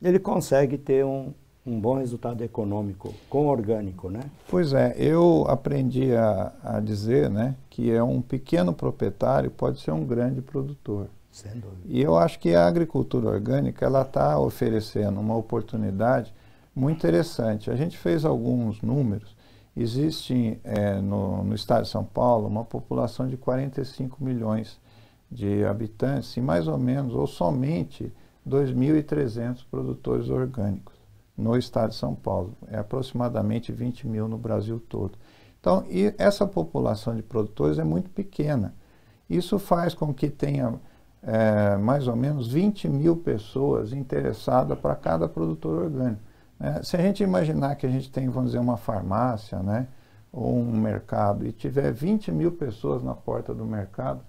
ele 0.00 0.18
consegue 0.18 0.78
ter 0.78 1.04
um, 1.04 1.32
um 1.66 1.80
bom 1.80 1.98
resultado 1.98 2.42
econômico 2.44 3.12
com 3.28 3.48
orgânico, 3.48 4.08
né? 4.08 4.20
Pois 4.48 4.72
é, 4.72 4.94
eu 4.96 5.44
aprendi 5.48 6.14
a, 6.14 6.52
a 6.62 6.80
dizer, 6.80 7.28
né, 7.28 7.56
que 7.68 7.90
é 7.90 8.02
um 8.02 8.22
pequeno 8.22 8.72
proprietário 8.72 9.50
pode 9.50 9.80
ser 9.80 9.90
um 9.90 10.04
grande 10.04 10.40
produtor. 10.40 11.08
Sem 11.32 11.52
dúvida. 11.52 11.82
E 11.84 12.00
eu 12.00 12.16
acho 12.16 12.38
que 12.38 12.54
a 12.54 12.66
agricultura 12.66 13.28
orgânica 13.28 13.84
ela 13.84 14.02
está 14.02 14.38
oferecendo 14.38 15.20
uma 15.20 15.36
oportunidade 15.36 16.32
muito 16.74 16.98
interessante. 16.98 17.70
A 17.70 17.76
gente 17.76 17.98
fez 17.98 18.24
alguns 18.24 18.80
números. 18.80 19.34
Existe 19.76 20.58
é, 20.64 20.94
no, 20.94 21.44
no 21.44 21.54
estado 21.54 21.82
de 21.82 21.90
São 21.90 22.04
Paulo 22.04 22.46
uma 22.46 22.64
população 22.64 23.28
de 23.28 23.36
45 23.36 24.24
milhões 24.24 24.80
de 25.30 25.64
habitantes 25.66 26.34
e 26.36 26.40
mais 26.40 26.68
ou 26.68 26.78
menos, 26.78 27.14
ou 27.14 27.26
somente 27.26 28.10
2.300 28.48 29.64
produtores 29.70 30.30
orgânicos 30.30 30.95
no 31.36 31.56
estado 31.56 31.90
de 31.90 31.96
São 31.96 32.14
Paulo. 32.14 32.56
É 32.68 32.78
aproximadamente 32.78 33.72
20 33.72 34.06
mil 34.06 34.28
no 34.28 34.38
Brasil 34.38 34.80
todo. 34.88 35.12
Então, 35.60 35.84
e 35.88 36.14
essa 36.16 36.46
população 36.46 37.14
de 37.14 37.22
produtores 37.22 37.78
é 37.78 37.84
muito 37.84 38.08
pequena. 38.10 38.74
Isso 39.28 39.58
faz 39.58 39.94
com 39.94 40.14
que 40.14 40.30
tenha 40.30 40.74
é, 41.22 41.76
mais 41.76 42.06
ou 42.06 42.14
menos 42.14 42.52
20 42.52 42.88
mil 42.88 43.16
pessoas 43.16 43.92
interessadas 43.92 44.78
para 44.78 44.94
cada 44.94 45.28
produtor 45.28 45.84
orgânico. 45.84 46.22
Né? 46.58 46.80
Se 46.82 46.96
a 46.96 47.00
gente 47.00 47.22
imaginar 47.22 47.74
que 47.74 47.84
a 47.84 47.90
gente 47.90 48.10
tem, 48.10 48.28
vamos 48.28 48.50
dizer, 48.50 48.60
uma 48.60 48.76
farmácia, 48.76 49.58
né, 49.58 49.88
ou 50.32 50.56
um 50.56 50.72
mercado, 50.72 51.46
e 51.46 51.52
tiver 51.52 51.92
20 51.92 52.30
mil 52.30 52.52
pessoas 52.52 53.02
na 53.02 53.14
porta 53.14 53.52
do 53.52 53.64
mercado 53.64 54.20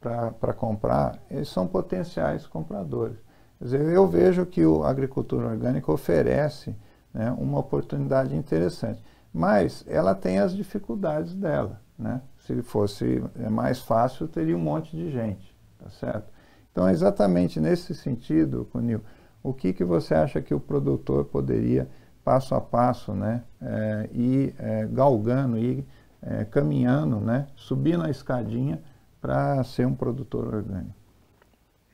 para 0.00 0.52
comprar, 0.52 1.18
eles 1.30 1.48
são 1.48 1.66
potenciais 1.66 2.46
compradores. 2.46 3.16
Dizer, 3.62 3.80
eu 3.80 4.08
vejo 4.08 4.44
que 4.44 4.60
a 4.60 4.88
agricultura 4.88 5.46
orgânica 5.46 5.92
oferece 5.92 6.74
né, 7.14 7.30
uma 7.38 7.60
oportunidade 7.60 8.34
interessante, 8.34 9.00
mas 9.32 9.84
ela 9.86 10.16
tem 10.16 10.40
as 10.40 10.52
dificuldades 10.52 11.32
dela. 11.32 11.80
Né? 11.96 12.20
Se 12.38 12.60
fosse 12.62 13.22
é 13.38 13.48
mais 13.48 13.78
fácil, 13.78 14.26
teria 14.26 14.56
um 14.56 14.60
monte 14.60 14.96
de 14.96 15.12
gente, 15.12 15.56
tá 15.78 15.88
certo? 15.90 16.26
Então, 16.72 16.90
exatamente 16.90 17.60
nesse 17.60 17.94
sentido, 17.94 18.66
Cunil, 18.72 19.00
o 19.44 19.52
que, 19.52 19.72
que 19.72 19.84
você 19.84 20.14
acha 20.14 20.40
que 20.40 20.52
o 20.52 20.58
produtor 20.58 21.26
poderia, 21.26 21.88
passo 22.24 22.56
a 22.56 22.60
passo, 22.60 23.12
né, 23.12 23.44
é, 23.60 24.08
ir 24.12 24.54
é, 24.58 24.86
galgando, 24.86 25.56
ir 25.56 25.86
é, 26.20 26.44
caminhando, 26.44 27.20
né, 27.20 27.46
subindo 27.54 28.02
a 28.02 28.10
escadinha 28.10 28.82
para 29.20 29.62
ser 29.62 29.86
um 29.86 29.94
produtor 29.94 30.52
orgânico? 30.52 31.01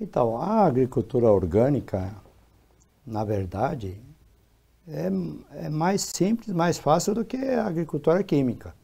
Então, 0.01 0.37
a 0.37 0.65
agricultura 0.65 1.27
orgânica, 1.31 2.15
na 3.05 3.25
verdade, 3.25 4.01
é, 4.87 5.11
é, 5.65 5.69
mais 5.69 6.03
simples, 6.03 6.55
mais 6.55 6.79
fácil 6.79 7.15
do 7.15 7.25
que 7.25 7.37
a 7.37 7.67
agricultura 7.67 8.23
química, 8.23 8.75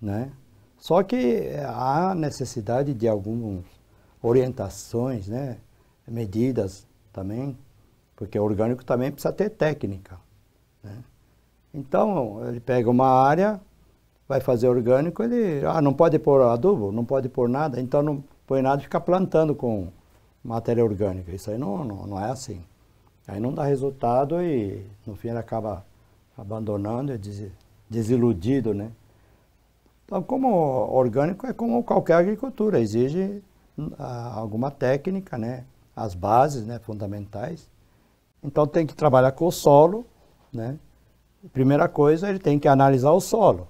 né? 0.00 0.32
Só 0.78 1.02
que 1.02 1.50
há 1.66 2.14
necessidade 2.14 2.94
de 2.94 3.06
algumas 3.06 3.64
orientações, 4.22 5.28
né? 5.28 5.58
Medidas 6.08 6.86
também, 7.12 7.56
porque 8.16 8.38
o 8.38 8.42
orgânico 8.42 8.84
também 8.84 9.12
precisa 9.12 9.32
ter 9.32 9.50
técnica, 9.50 10.18
né? 10.82 11.04
Então, 11.74 12.46
ele 12.48 12.58
pega 12.58 12.90
uma 12.90 13.06
área, 13.06 13.60
vai 14.26 14.40
fazer 14.40 14.68
orgânico, 14.68 15.22
ele, 15.22 15.64
ah, 15.66 15.80
não 15.80 15.92
pode 15.92 16.18
pôr 16.18 16.40
adubo, 16.42 16.90
não 16.90 17.04
pode 17.04 17.28
pôr 17.28 17.48
nada, 17.48 17.80
então 17.80 18.02
não 18.02 18.24
põe 18.46 18.62
nada 18.62 18.82
fica 18.82 19.00
plantando 19.00 19.54
com 19.54 19.88
matéria 20.42 20.84
orgânica. 20.84 21.32
Isso 21.32 21.50
aí 21.50 21.58
não, 21.58 21.84
não, 21.84 22.06
não 22.06 22.20
é 22.20 22.30
assim. 22.30 22.62
Aí 23.26 23.38
não 23.38 23.54
dá 23.54 23.64
resultado 23.64 24.42
e 24.42 24.84
no 25.06 25.14
fim 25.14 25.28
ele 25.28 25.38
acaba 25.38 25.84
abandonando 26.36 27.12
e 27.14 27.52
desiludido, 27.88 28.74
né? 28.74 28.90
Então, 30.04 30.22
como 30.22 30.48
orgânico 30.92 31.46
é 31.46 31.52
como 31.52 31.82
qualquer 31.84 32.14
agricultura, 32.14 32.80
exige 32.80 33.42
ah, 33.98 34.34
alguma 34.34 34.70
técnica, 34.70 35.38
né? 35.38 35.64
As 35.94 36.14
bases, 36.14 36.66
né, 36.66 36.78
fundamentais. 36.78 37.68
Então 38.42 38.66
tem 38.66 38.86
que 38.86 38.94
trabalhar 38.94 39.32
com 39.32 39.46
o 39.46 39.52
solo, 39.52 40.04
né? 40.52 40.76
Primeira 41.52 41.88
coisa, 41.88 42.28
ele 42.28 42.38
tem 42.38 42.58
que 42.58 42.66
analisar 42.66 43.12
o 43.12 43.20
solo. 43.20 43.68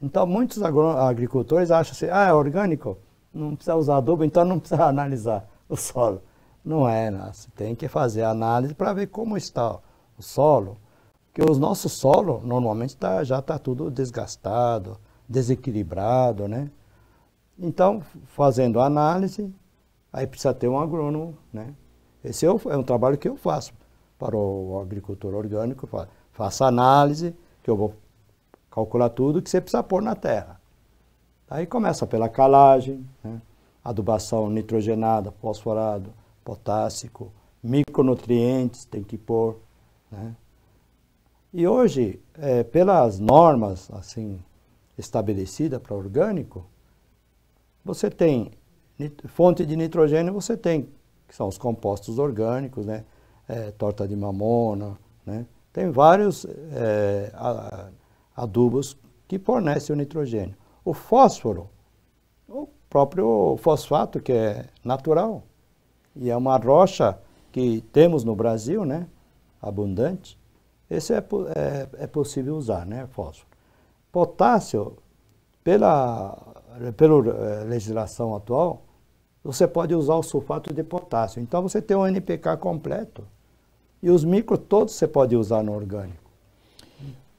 Então 0.00 0.26
muitos 0.26 0.62
agricultores 0.62 1.70
acham 1.70 1.92
assim, 1.92 2.06
ah, 2.10 2.28
é 2.28 2.32
orgânico, 2.32 2.98
não 3.32 3.54
precisa 3.54 3.76
usar 3.76 3.98
adubo, 3.98 4.24
então 4.24 4.44
não 4.44 4.58
precisa 4.58 4.84
analisar 4.86 5.51
o 5.74 5.76
solo. 5.76 6.22
Não 6.64 6.88
é, 6.88 7.10
né? 7.10 7.30
Você 7.32 7.48
tem 7.56 7.74
que 7.74 7.88
fazer 7.88 8.22
análise 8.22 8.74
para 8.74 8.92
ver 8.92 9.06
como 9.08 9.36
está 9.36 9.78
o 10.18 10.22
solo. 10.22 10.76
Porque 11.26 11.50
os 11.50 11.58
nossos 11.58 11.92
solos, 11.92 12.44
normalmente, 12.44 12.96
tá, 12.96 13.24
já 13.24 13.38
está 13.38 13.58
tudo 13.58 13.90
desgastado, 13.90 14.98
desequilibrado, 15.28 16.46
né? 16.46 16.70
Então, 17.58 18.02
fazendo 18.26 18.80
análise, 18.80 19.52
aí 20.12 20.26
precisa 20.26 20.52
ter 20.52 20.68
um 20.68 20.78
agrônomo, 20.78 21.36
né? 21.52 21.74
Esse 22.22 22.46
é, 22.46 22.48
é 22.48 22.76
um 22.76 22.82
trabalho 22.82 23.18
que 23.18 23.28
eu 23.28 23.36
faço 23.36 23.72
para 24.18 24.36
o 24.36 24.78
agricultor 24.80 25.34
orgânico. 25.34 25.88
Faço 26.32 26.64
análise, 26.64 27.34
que 27.62 27.70
eu 27.70 27.76
vou 27.76 27.94
calcular 28.70 29.08
tudo 29.08 29.42
que 29.42 29.50
você 29.50 29.60
precisa 29.60 29.82
pôr 29.82 30.02
na 30.02 30.14
terra. 30.14 30.60
Aí 31.48 31.66
começa 31.66 32.06
pela 32.06 32.28
calagem, 32.28 33.04
né? 33.24 33.40
Adubação 33.84 34.48
nitrogenada, 34.48 35.30
fosforado, 35.30 36.12
potássico, 36.44 37.32
micronutrientes 37.62 38.84
tem 38.84 39.02
que 39.02 39.16
pôr. 39.16 39.58
Né? 40.10 40.34
E 41.52 41.66
hoje, 41.66 42.20
é, 42.34 42.62
pelas 42.62 43.18
normas 43.18 43.90
assim 43.92 44.40
estabelecidas 44.96 45.80
para 45.80 45.94
orgânico, 45.94 46.64
você 47.84 48.10
tem 48.10 48.52
fonte 49.26 49.66
de 49.66 49.76
nitrogênio, 49.76 50.32
você 50.32 50.56
tem, 50.56 50.88
que 51.26 51.34
são 51.34 51.48
os 51.48 51.58
compostos 51.58 52.18
orgânicos, 52.18 52.86
né? 52.86 53.04
É, 53.48 53.72
torta 53.72 54.06
de 54.06 54.14
mamona, 54.14 54.96
né? 55.26 55.44
Tem 55.72 55.90
vários 55.90 56.44
é, 56.44 57.32
adubos 58.36 58.96
que 59.26 59.38
fornecem 59.38 59.94
o 59.94 59.96
nitrogênio. 59.96 60.54
O 60.84 60.92
fósforo, 60.92 61.68
próprio 62.92 63.56
fosfato, 63.56 64.20
que 64.20 64.32
é 64.32 64.66
natural. 64.84 65.42
E 66.14 66.28
é 66.28 66.36
uma 66.36 66.58
rocha 66.58 67.18
que 67.50 67.80
temos 67.90 68.22
no 68.22 68.36
Brasil, 68.36 68.84
né? 68.84 69.06
Abundante. 69.62 70.38
Esse 70.90 71.14
é, 71.14 71.24
é, 71.56 71.88
é 72.04 72.06
possível 72.06 72.54
usar, 72.54 72.84
né? 72.84 73.08
Fósforo. 73.12 73.48
Potássio, 74.12 74.98
pela, 75.64 76.36
pela 76.94 77.28
eh, 77.28 77.64
legislação 77.64 78.36
atual, 78.36 78.82
você 79.42 79.66
pode 79.66 79.94
usar 79.94 80.16
o 80.16 80.22
sulfato 80.22 80.74
de 80.74 80.82
potássio. 80.82 81.40
Então 81.40 81.62
você 81.62 81.80
tem 81.80 81.96
um 81.96 82.06
NPK 82.06 82.58
completo. 82.58 83.24
E 84.02 84.10
os 84.10 84.22
micro 84.22 84.58
todos 84.58 84.92
você 84.92 85.08
pode 85.08 85.34
usar 85.34 85.62
no 85.62 85.72
orgânico. 85.72 86.30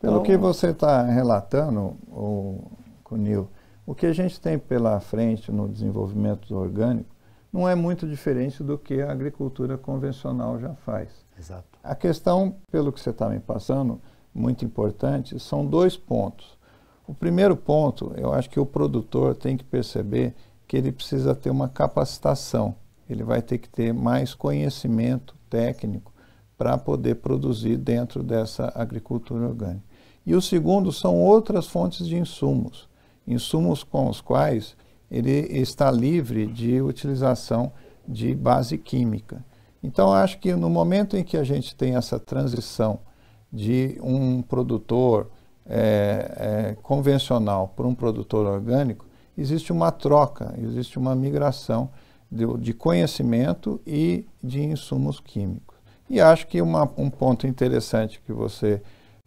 Pelo 0.01 0.13
então, 0.13 0.24
que 0.24 0.36
você 0.36 0.72
está 0.72 1.03
relatando, 1.03 1.95
o, 2.12 2.60
Cunil, 3.03 3.48
o 3.86 3.94
que 3.94 4.06
a 4.06 4.13
gente 4.13 4.40
tem 4.40 4.58
pela 4.58 5.00
frente 5.00 5.52
no 5.52 5.68
desenvolvimento 5.68 6.56
orgânico 6.56 7.13
não 7.52 7.68
é 7.68 7.75
muito 7.75 8.08
diferente 8.08 8.63
do 8.63 8.78
que 8.78 9.02
a 9.02 9.12
agricultura 9.12 9.78
convencional 9.78 10.60
já 10.60 10.74
faz. 10.74 11.10
Exato. 11.38 11.78
A 11.84 11.94
questão, 11.94 12.56
pelo 12.72 12.92
que 12.92 13.00
você 13.00 13.12
está 13.12 13.30
me 13.30 13.40
passando, 13.40 14.02
muito 14.34 14.66
importante, 14.66 15.40
são 15.40 15.66
dois 15.66 15.96
pontos. 15.96 16.58
O 17.06 17.13
primeiro 17.13 17.56
ponto, 17.56 18.13
eu 18.16 18.34
acho 18.34 18.50
que 18.50 18.60
o 18.60 18.66
produtor 18.66 19.36
tem 19.36 19.58
que 19.58 19.63
perceber 19.63 20.34
que 20.68 20.78
ele 20.78 20.92
precisa 20.92 21.36
ter 21.36 21.50
uma 21.50 21.68
capacitação, 21.70 22.75
ele 23.10 23.24
vai 23.24 23.42
ter 23.42 23.58
que 23.58 23.70
ter 23.70 23.94
mais 23.94 24.34
conhecimento 24.34 25.36
técnico 25.50 26.12
para 26.58 26.78
poder 26.78 27.16
produzir 27.16 27.78
dentro 27.78 28.24
dessa 28.24 28.72
agricultura 28.74 29.48
orgânica. 29.48 29.84
E 30.25 30.34
o 30.34 30.42
segundo 30.42 30.92
são 30.92 31.20
outras 31.20 31.68
fontes 31.68 32.08
de 32.08 32.18
insumos, 32.18 32.88
insumos 33.27 33.84
com 33.84 34.10
os 34.10 34.22
quais 34.22 34.75
ele 35.10 35.32
está 35.60 35.92
livre 35.92 36.48
de 36.48 36.82
utilização 36.82 37.72
de 38.08 38.34
base 38.36 38.77
química. 38.77 39.44
Então, 39.82 40.13
acho 40.13 40.39
que 40.39 40.56
no 40.56 40.70
momento 40.70 41.18
em 41.18 41.24
que 41.24 41.38
a 41.38 41.44
gente 41.44 41.75
tem 41.75 41.96
essa 41.96 42.20
transição 42.20 43.00
de 43.51 44.00
um 44.01 44.42
produtor 44.42 45.30
é, 45.65 46.72
é, 46.72 46.77
convencional 46.82 47.74
para 47.75 47.86
um 47.86 47.94
produtor 47.94 48.46
orgânico, 48.46 49.06
existe 49.38 49.72
uma 49.72 49.92
troca, 49.92 50.53
existe 50.58 50.98
uma 50.98 51.15
migração 51.15 51.89
de, 52.32 52.46
de 52.58 52.74
conhecimento 52.74 53.80
e 53.86 54.25
de 54.44 54.62
insumos 54.63 55.20
químicos. 55.20 55.77
E 56.10 56.20
acho 56.20 56.48
que 56.48 56.62
uma, 56.62 56.89
um 56.98 57.10
ponto 57.10 57.46
interessante 57.46 58.22
que 58.25 58.34
você 58.34 58.82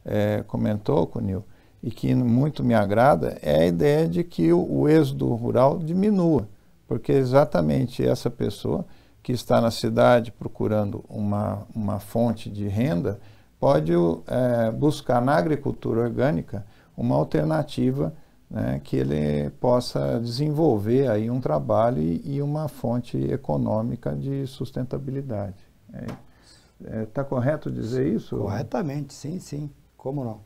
é, 0.05 0.43
comentou, 0.47 1.07
Cunil, 1.07 1.45
e 1.87 1.91
que 1.93 2.13
muito 2.17 2.65
me 2.65 2.75
agrada, 2.75 3.39
é 3.41 3.61
a 3.61 3.67
ideia 3.67 4.09
de 4.09 4.25
que 4.25 4.53
o, 4.53 4.81
o 4.81 4.89
êxodo 4.89 5.33
rural 5.37 5.79
diminua, 5.79 6.49
porque 6.89 7.13
exatamente 7.13 8.05
essa 8.05 8.29
pessoa 8.29 8.85
que 9.23 9.31
está 9.31 9.61
na 9.61 9.71
cidade 9.71 10.33
procurando 10.33 11.05
uma, 11.09 11.63
uma 11.73 12.01
fonte 12.01 12.51
de 12.51 12.67
renda 12.67 13.21
pode 13.61 13.93
é, 14.27 14.73
buscar 14.73 15.23
na 15.23 15.37
agricultura 15.37 16.01
orgânica 16.01 16.67
uma 16.97 17.15
alternativa 17.15 18.13
né, 18.51 18.81
que 18.83 18.97
ele 18.97 19.51
possa 19.61 20.19
desenvolver 20.19 21.09
aí 21.09 21.31
um 21.31 21.41
trabalho 21.41 22.03
e, 22.03 22.21
e 22.25 22.43
uma 22.43 22.67
fonte 22.67 23.17
econômica 23.31 24.13
de 24.13 24.45
sustentabilidade. 24.49 25.55
Está 25.89 26.93
é, 26.97 27.03
é, 27.03 27.07
tá 27.07 27.23
correto 27.23 27.71
dizer 27.71 28.13
isso? 28.13 28.39
Corretamente, 28.39 29.15
sim, 29.15 29.39
sim. 29.39 29.71
Como 29.97 30.25
não? 30.25 30.46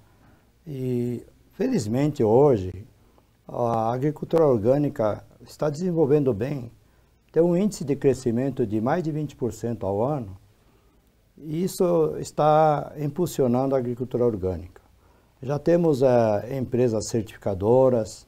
E, 0.67 1.25
felizmente, 1.53 2.23
hoje, 2.23 2.87
a 3.49 3.93
agricultura 3.93 4.47
orgânica 4.47 5.25
está 5.43 5.69
desenvolvendo 5.69 6.33
bem. 6.33 6.71
Tem 7.33 7.43
um 7.43 7.57
índice 7.57 7.85
de 7.85 7.97
crescimento 7.97 8.67
de 8.67 8.81
mais 8.81 9.03
de 9.03 9.13
20% 9.13 9.85
ao 9.85 10.03
ano. 10.03 10.37
E 11.37 11.65
isso 11.65 12.17
está 12.19 12.93
impulsionando 12.99 13.75
a 13.75 13.79
agricultura 13.79 14.25
orgânica. 14.25 14.83
Já 15.43 15.59
temos 15.59 16.03
é, 16.03 16.59
empresas 16.59 17.07
certificadoras, 17.07 18.27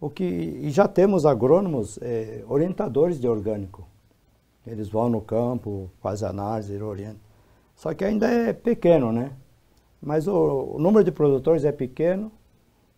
o 0.00 0.10
que, 0.10 0.24
e 0.24 0.70
já 0.70 0.86
temos 0.86 1.24
agrônomos 1.24 1.98
é, 2.02 2.44
orientadores 2.46 3.18
de 3.18 3.26
orgânico. 3.26 3.86
Eles 4.66 4.88
vão 4.88 5.08
no 5.08 5.20
campo, 5.20 5.90
fazem 6.00 6.28
análise, 6.28 6.80
orientam. 6.82 7.20
Só 7.74 7.94
que 7.94 8.04
ainda 8.04 8.28
é 8.28 8.52
pequeno, 8.52 9.10
né? 9.10 9.32
Mas 10.00 10.26
o, 10.26 10.74
o 10.74 10.78
número 10.78 11.04
de 11.04 11.10
produtores 11.10 11.64
é 11.64 11.72
pequeno 11.72 12.30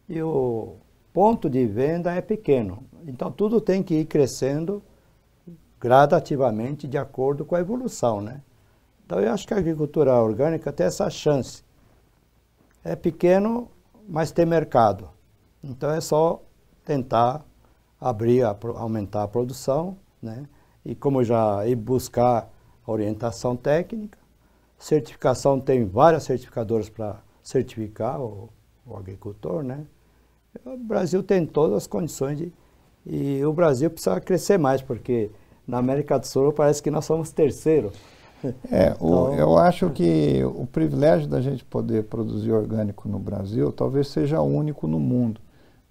e 0.08 0.22
o 0.22 0.76
ponto 1.12 1.48
de 1.48 1.66
venda 1.66 2.12
é 2.12 2.20
pequeno. 2.20 2.84
Então 3.06 3.30
tudo 3.30 3.60
tem 3.60 3.82
que 3.82 3.94
ir 3.94 4.04
crescendo 4.04 4.82
gradativamente 5.80 6.86
de 6.86 6.98
acordo 6.98 7.44
com 7.44 7.54
a 7.54 7.60
evolução, 7.60 8.20
né? 8.20 8.42
Então 9.04 9.18
eu 9.18 9.32
acho 9.32 9.46
que 9.46 9.54
a 9.54 9.56
agricultura 9.56 10.12
orgânica 10.14 10.72
tem 10.72 10.86
essa 10.86 11.08
chance 11.08 11.64
é 12.84 12.96
pequeno, 12.96 13.70
mas 14.08 14.30
tem 14.30 14.46
mercado. 14.46 15.10
Então 15.62 15.90
é 15.90 16.00
só 16.00 16.42
tentar 16.84 17.44
abrir, 18.00 18.42
a, 18.42 18.56
aumentar 18.76 19.22
a 19.22 19.28
produção, 19.28 19.96
né? 20.22 20.46
E 20.84 20.94
como 20.94 21.22
já 21.22 21.66
ir 21.66 21.76
buscar 21.76 22.50
orientação 22.86 23.54
técnica, 23.54 24.18
certificação 24.80 25.60
tem 25.60 25.84
várias 25.84 26.24
certificadoras 26.24 26.88
para 26.88 27.20
certificar 27.42 28.20
o, 28.20 28.48
o, 28.86 28.96
agricultor, 28.96 29.62
né? 29.62 29.84
O 30.64 30.76
Brasil 30.76 31.22
tem 31.22 31.46
todas 31.46 31.76
as 31.76 31.86
condições 31.86 32.38
de 32.38 32.52
e 33.06 33.42
o 33.44 33.52
Brasil 33.52 33.90
precisa 33.90 34.20
crescer 34.20 34.58
mais 34.58 34.82
porque 34.82 35.30
na 35.66 35.78
América 35.78 36.18
do 36.18 36.26
Sul 36.26 36.52
parece 36.52 36.82
que 36.82 36.90
nós 36.90 37.04
somos 37.04 37.30
terceiro. 37.30 37.92
É, 38.70 38.96
o, 38.98 39.34
então, 39.34 39.34
eu 39.34 39.58
acho 39.58 39.90
que 39.90 40.42
o 40.42 40.66
privilégio 40.66 41.28
da 41.28 41.42
gente 41.42 41.62
poder 41.62 42.04
produzir 42.04 42.50
orgânico 42.50 43.06
no 43.06 43.18
Brasil 43.18 43.70
talvez 43.70 44.08
seja 44.08 44.40
único 44.40 44.86
no 44.86 44.98
mundo, 44.98 45.42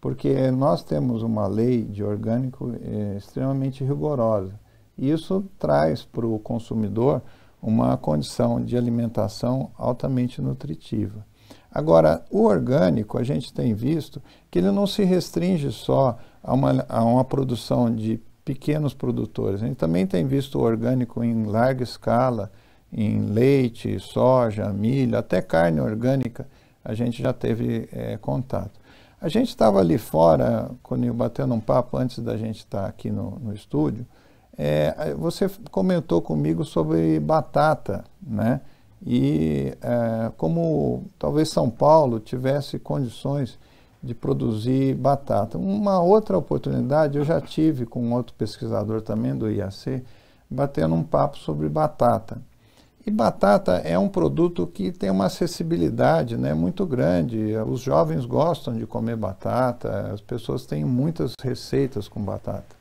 porque 0.02 0.50
nós 0.50 0.82
temos 0.82 1.22
uma 1.22 1.46
lei 1.46 1.84
de 1.84 2.04
orgânico 2.04 2.74
é, 2.84 3.18
extremamente 3.18 3.84
rigorosa. 3.84 4.60
E 4.98 5.12
isso 5.12 5.46
traz 5.60 6.04
para 6.04 6.26
o 6.26 6.40
consumidor 6.40 7.22
uma 7.62 7.98
condição 7.98 8.64
de 8.64 8.78
alimentação 8.78 9.72
altamente 9.78 10.42
nutritiva. 10.42 11.26
Agora, 11.72 12.26
o 12.32 12.44
orgânico, 12.44 13.18
a 13.18 13.24
gente 13.24 13.54
tem 13.54 13.74
visto 13.74 14.22
que 14.50 14.60
ele 14.60 14.72
não 14.72 14.88
se 14.88 15.04
restringe 15.04 15.72
só 15.72 16.18
a 16.42 16.54
uma, 16.54 16.86
a 16.90 17.04
uma 17.04 17.24
produção 17.24 17.94
de 17.94 18.20
pequenos 18.44 18.94
produtores. 18.94 19.62
A 19.62 19.68
gente 19.68 19.78
também 19.78 20.08
tem 20.08 20.26
visto 20.26 20.58
o 20.58 20.64
orgânico 20.64 21.24
em 21.24 21.46
larga 21.46 21.84
escala, 21.84 22.52
em 22.92 23.20
leite, 23.22 24.00
soja, 24.00 24.74
milho, 24.74 25.18
até 25.18 25.42
carne 25.42 25.80
orgânica, 25.80 26.48
a 26.84 26.96
gente 26.96 27.22
já 27.22 27.32
teve 27.32 27.88
é, 27.92 28.18
contato. 28.18 28.80
A 29.22 29.28
gente 29.28 29.50
estava 29.50 29.80
ali 29.80 29.98
fora, 29.98 30.72
quando 30.82 31.14
batendo 31.14 31.54
um 31.54 31.60
papo 31.60 31.98
antes 31.98 32.20
da 32.20 32.38
gente 32.38 32.60
estar 32.60 32.84
tá 32.84 32.88
aqui 32.88 33.12
no, 33.12 33.38
no 33.40 33.54
estúdio, 33.54 34.08
é, 34.62 35.14
você 35.14 35.50
comentou 35.72 36.22
comigo 36.22 36.66
sobre 36.66 37.18
batata, 37.18 38.04
né? 38.22 38.60
E 39.08 39.74
é, 39.82 40.30
como 40.36 41.06
talvez 41.18 41.50
São 41.50 41.70
Paulo 41.70 42.20
tivesse 42.20 42.78
condições 42.78 43.58
de 44.04 44.14
produzir 44.14 44.96
batata. 44.96 45.58
Uma 45.58 46.02
outra 46.02 46.38
oportunidade 46.38 47.18
eu 47.18 47.24
já 47.24 47.40
tive 47.40 47.86
com 47.86 48.12
outro 48.12 48.34
pesquisador 48.34 49.02
também 49.02 49.34
do 49.34 49.50
IAC, 49.50 50.04
batendo 50.50 50.94
um 50.94 51.04
papo 51.04 51.38
sobre 51.38 51.70
batata. 51.70 52.42
E 53.08 53.10
batata 53.10 53.78
é 53.78 53.98
um 53.98 54.10
produto 54.10 54.68
que 54.68 54.92
tem 54.92 55.10
uma 55.10 55.28
acessibilidade 55.28 56.36
né, 56.36 56.54
muito 56.54 56.86
grande. 56.86 57.56
Os 57.66 57.80
jovens 57.80 58.26
gostam 58.26 58.76
de 58.76 58.86
comer 58.86 59.16
batata, 59.16 60.12
as 60.14 60.20
pessoas 60.20 60.66
têm 60.66 60.84
muitas 60.84 61.34
receitas 61.42 62.10
com 62.10 62.22
batata. 62.22 62.79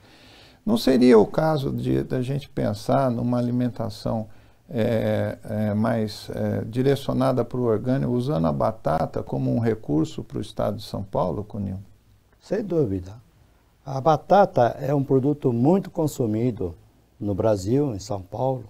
Não 0.64 0.76
seria 0.76 1.18
o 1.18 1.26
caso 1.26 1.72
de 1.72 2.04
a 2.14 2.20
gente 2.20 2.48
pensar 2.48 3.10
numa 3.10 3.38
alimentação 3.38 4.28
é, 4.68 5.38
é, 5.44 5.74
mais 5.74 6.28
é, 6.30 6.62
direcionada 6.64 7.44
para 7.44 7.58
o 7.58 7.64
orgânico, 7.64 8.12
usando 8.12 8.46
a 8.46 8.52
batata 8.52 9.22
como 9.22 9.54
um 9.54 9.58
recurso 9.58 10.22
para 10.22 10.38
o 10.38 10.42
estado 10.42 10.76
de 10.76 10.82
São 10.82 11.02
Paulo, 11.02 11.42
Cunil? 11.42 11.78
Sem 12.40 12.62
dúvida. 12.62 13.14
A 13.84 14.00
batata 14.00 14.76
é 14.78 14.94
um 14.94 15.02
produto 15.02 15.52
muito 15.52 15.90
consumido 15.90 16.74
no 17.18 17.34
Brasil, 17.34 17.94
em 17.94 17.98
São 17.98 18.20
Paulo, 18.20 18.64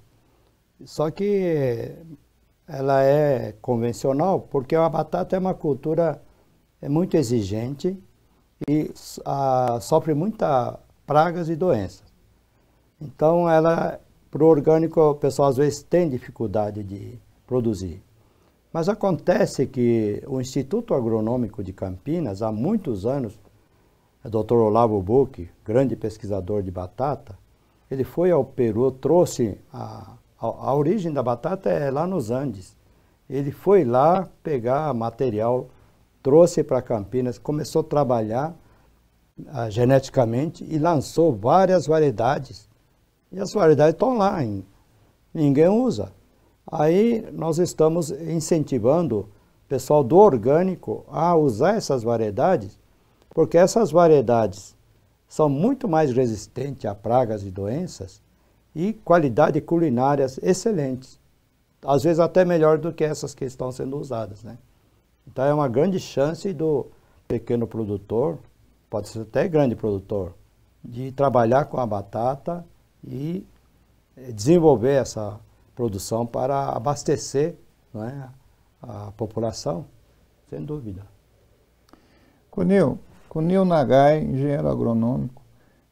só 0.85 1.11
que 1.11 1.97
ela 2.67 3.03
é 3.03 3.53
convencional 3.61 4.41
porque 4.41 4.77
a 4.77 4.89
batata 4.89 5.35
é 5.35 5.39
uma 5.39 5.55
cultura 5.55 6.23
é 6.81 6.89
muito 6.89 7.17
exigente 7.17 7.99
e 8.69 8.91
a, 9.25 9.79
sofre 9.81 10.15
muitas 10.15 10.77
pragas 11.09 11.49
e 11.49 11.57
doenças. 11.57 12.05
Então 13.01 13.49
ela 13.49 13.99
para 14.31 14.45
o 14.45 14.47
orgânico, 14.47 15.01
o 15.01 15.15
pessoal 15.15 15.49
às 15.49 15.57
vezes 15.57 15.83
tem 15.83 16.07
dificuldade 16.07 16.85
de 16.85 17.19
produzir. 17.47 18.03
Mas 18.71 18.91
acontece 18.91 19.67
que 19.67 20.23
o 20.27 20.39
Instituto 20.39 20.93
Agronômico 20.93 21.65
de 21.65 21.73
Campinas, 21.73 22.43
há 22.43 22.53
muitos 22.53 23.07
anos, 23.07 23.39
o 24.23 24.29
Dr. 24.29 24.57
Olavo 24.57 25.01
Buch, 25.01 25.51
grande 25.65 25.97
pesquisador 25.97 26.63
de 26.63 26.71
batata, 26.71 27.39
ele 27.91 28.05
foi 28.05 28.31
ao 28.31 28.45
Peru, 28.45 28.91
trouxe 28.91 29.59
a, 29.73 30.13
a, 30.39 30.47
a 30.47 30.75
origem 30.75 31.11
da 31.11 31.23
batata 31.23 31.71
é 31.71 31.91
lá 31.91 32.07
nos 32.07 32.31
Andes. 32.31 32.77
Ele 33.31 33.51
foi 33.51 33.83
lá 33.83 34.29
pegar 34.43 34.93
material, 34.93 35.69
trouxe 36.23 36.63
para 36.63 36.83
Campinas, 36.83 37.39
começou 37.39 37.81
a 37.81 37.85
trabalhar 37.85 38.55
uh, 39.41 39.71
geneticamente 39.71 40.65
e 40.69 40.79
lançou 40.79 41.35
várias 41.35 41.87
variedades 41.87 42.69
e 43.31 43.39
as 43.39 43.53
variedades 43.53 43.95
estão 43.95 44.17
lá, 44.17 44.43
hein? 44.43 44.65
ninguém 45.33 45.69
usa. 45.69 46.13
Aí 46.71 47.27
nós 47.33 47.59
estamos 47.59 48.11
incentivando 48.11 49.21
o 49.21 49.29
pessoal 49.69 50.03
do 50.03 50.17
orgânico 50.17 51.05
a 51.09 51.37
usar 51.37 51.77
essas 51.77 52.03
variedades, 52.03 52.79
porque 53.31 53.59
essas 53.59 53.91
variedades 53.91 54.75
são 55.29 55.49
muito 55.49 55.87
mais 55.87 56.11
resistentes 56.11 56.87
a 56.87 56.95
pragas 56.95 57.43
e 57.43 57.51
doenças 57.51 58.23
e 58.75 58.93
qualidade 58.93 59.61
culinárias 59.61 60.39
excelentes. 60.43 61.19
Às 61.85 62.03
vezes 62.03 62.19
até 62.19 62.45
melhor 62.45 62.79
do 62.79 62.93
que 62.93 63.05
essas 63.05 63.35
que 63.35 63.45
estão 63.45 63.71
sendo 63.71 63.99
usadas. 63.99 64.43
Né? 64.43 64.59
Então 65.27 65.45
é 65.45 65.53
uma 65.53 65.69
grande 65.69 66.01
chance 66.01 66.53
do 66.53 66.87
pequeno 67.27 67.67
produtor, 67.67 68.39
pode 68.89 69.09
ser 69.09 69.21
até 69.21 69.49
grande 69.49 69.75
produtor, 69.75 70.35
de 70.83 71.13
trabalhar 71.13 71.67
com 71.67 71.79
a 71.79 71.87
batata 71.87 72.65
e 73.07 73.47
eh, 74.17 74.33
desenvolver 74.33 74.95
essa 74.95 75.39
produção 75.75 76.27
para 76.27 76.71
abastecer 76.71 77.57
é, 77.95 78.29
a 78.83 79.13
população, 79.17 79.87
sem 80.49 80.65
dúvida. 80.65 81.03
Cunil, 82.51 82.99
Cunil 83.29 83.65
Nagai, 83.65 84.23
engenheiro 84.23 84.69
agronômico, 84.69 85.43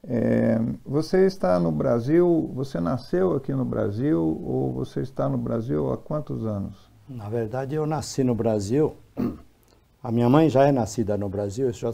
é, 0.09 0.59
você 0.85 1.27
está 1.27 1.59
no 1.59 1.73
Brasil, 1.73 2.51
você 2.55 2.81
nasceu 2.81 3.35
aqui 3.35 3.53
no 3.53 3.65
Brasil 3.65 4.21
ou 4.21 4.73
você 4.73 5.01
está 5.01 5.29
no 5.29 5.37
Brasil 5.37 5.93
há 5.93 5.97
quantos 5.97 6.45
anos? 6.47 6.91
Na 7.09 7.29
verdade, 7.29 7.75
eu 7.75 7.87
nasci 7.87 8.23
no 8.23 8.35
Brasil. 8.35 8.97
A 10.03 10.13
minha 10.13 10.29
mãe 10.29 10.49
já 10.49 10.65
é 10.67 10.71
nascida 10.71 11.17
no 11.17 11.29
Brasil, 11.29 11.67
eu 11.67 11.73
já, 11.73 11.93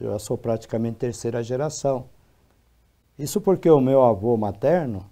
eu 0.00 0.12
já 0.12 0.18
sou 0.18 0.36
praticamente 0.36 0.98
terceira 0.98 1.42
geração. 1.42 2.06
Isso 3.18 3.40
porque 3.40 3.70
o 3.70 3.80
meu 3.80 4.02
avô 4.02 4.36
materno 4.36 5.04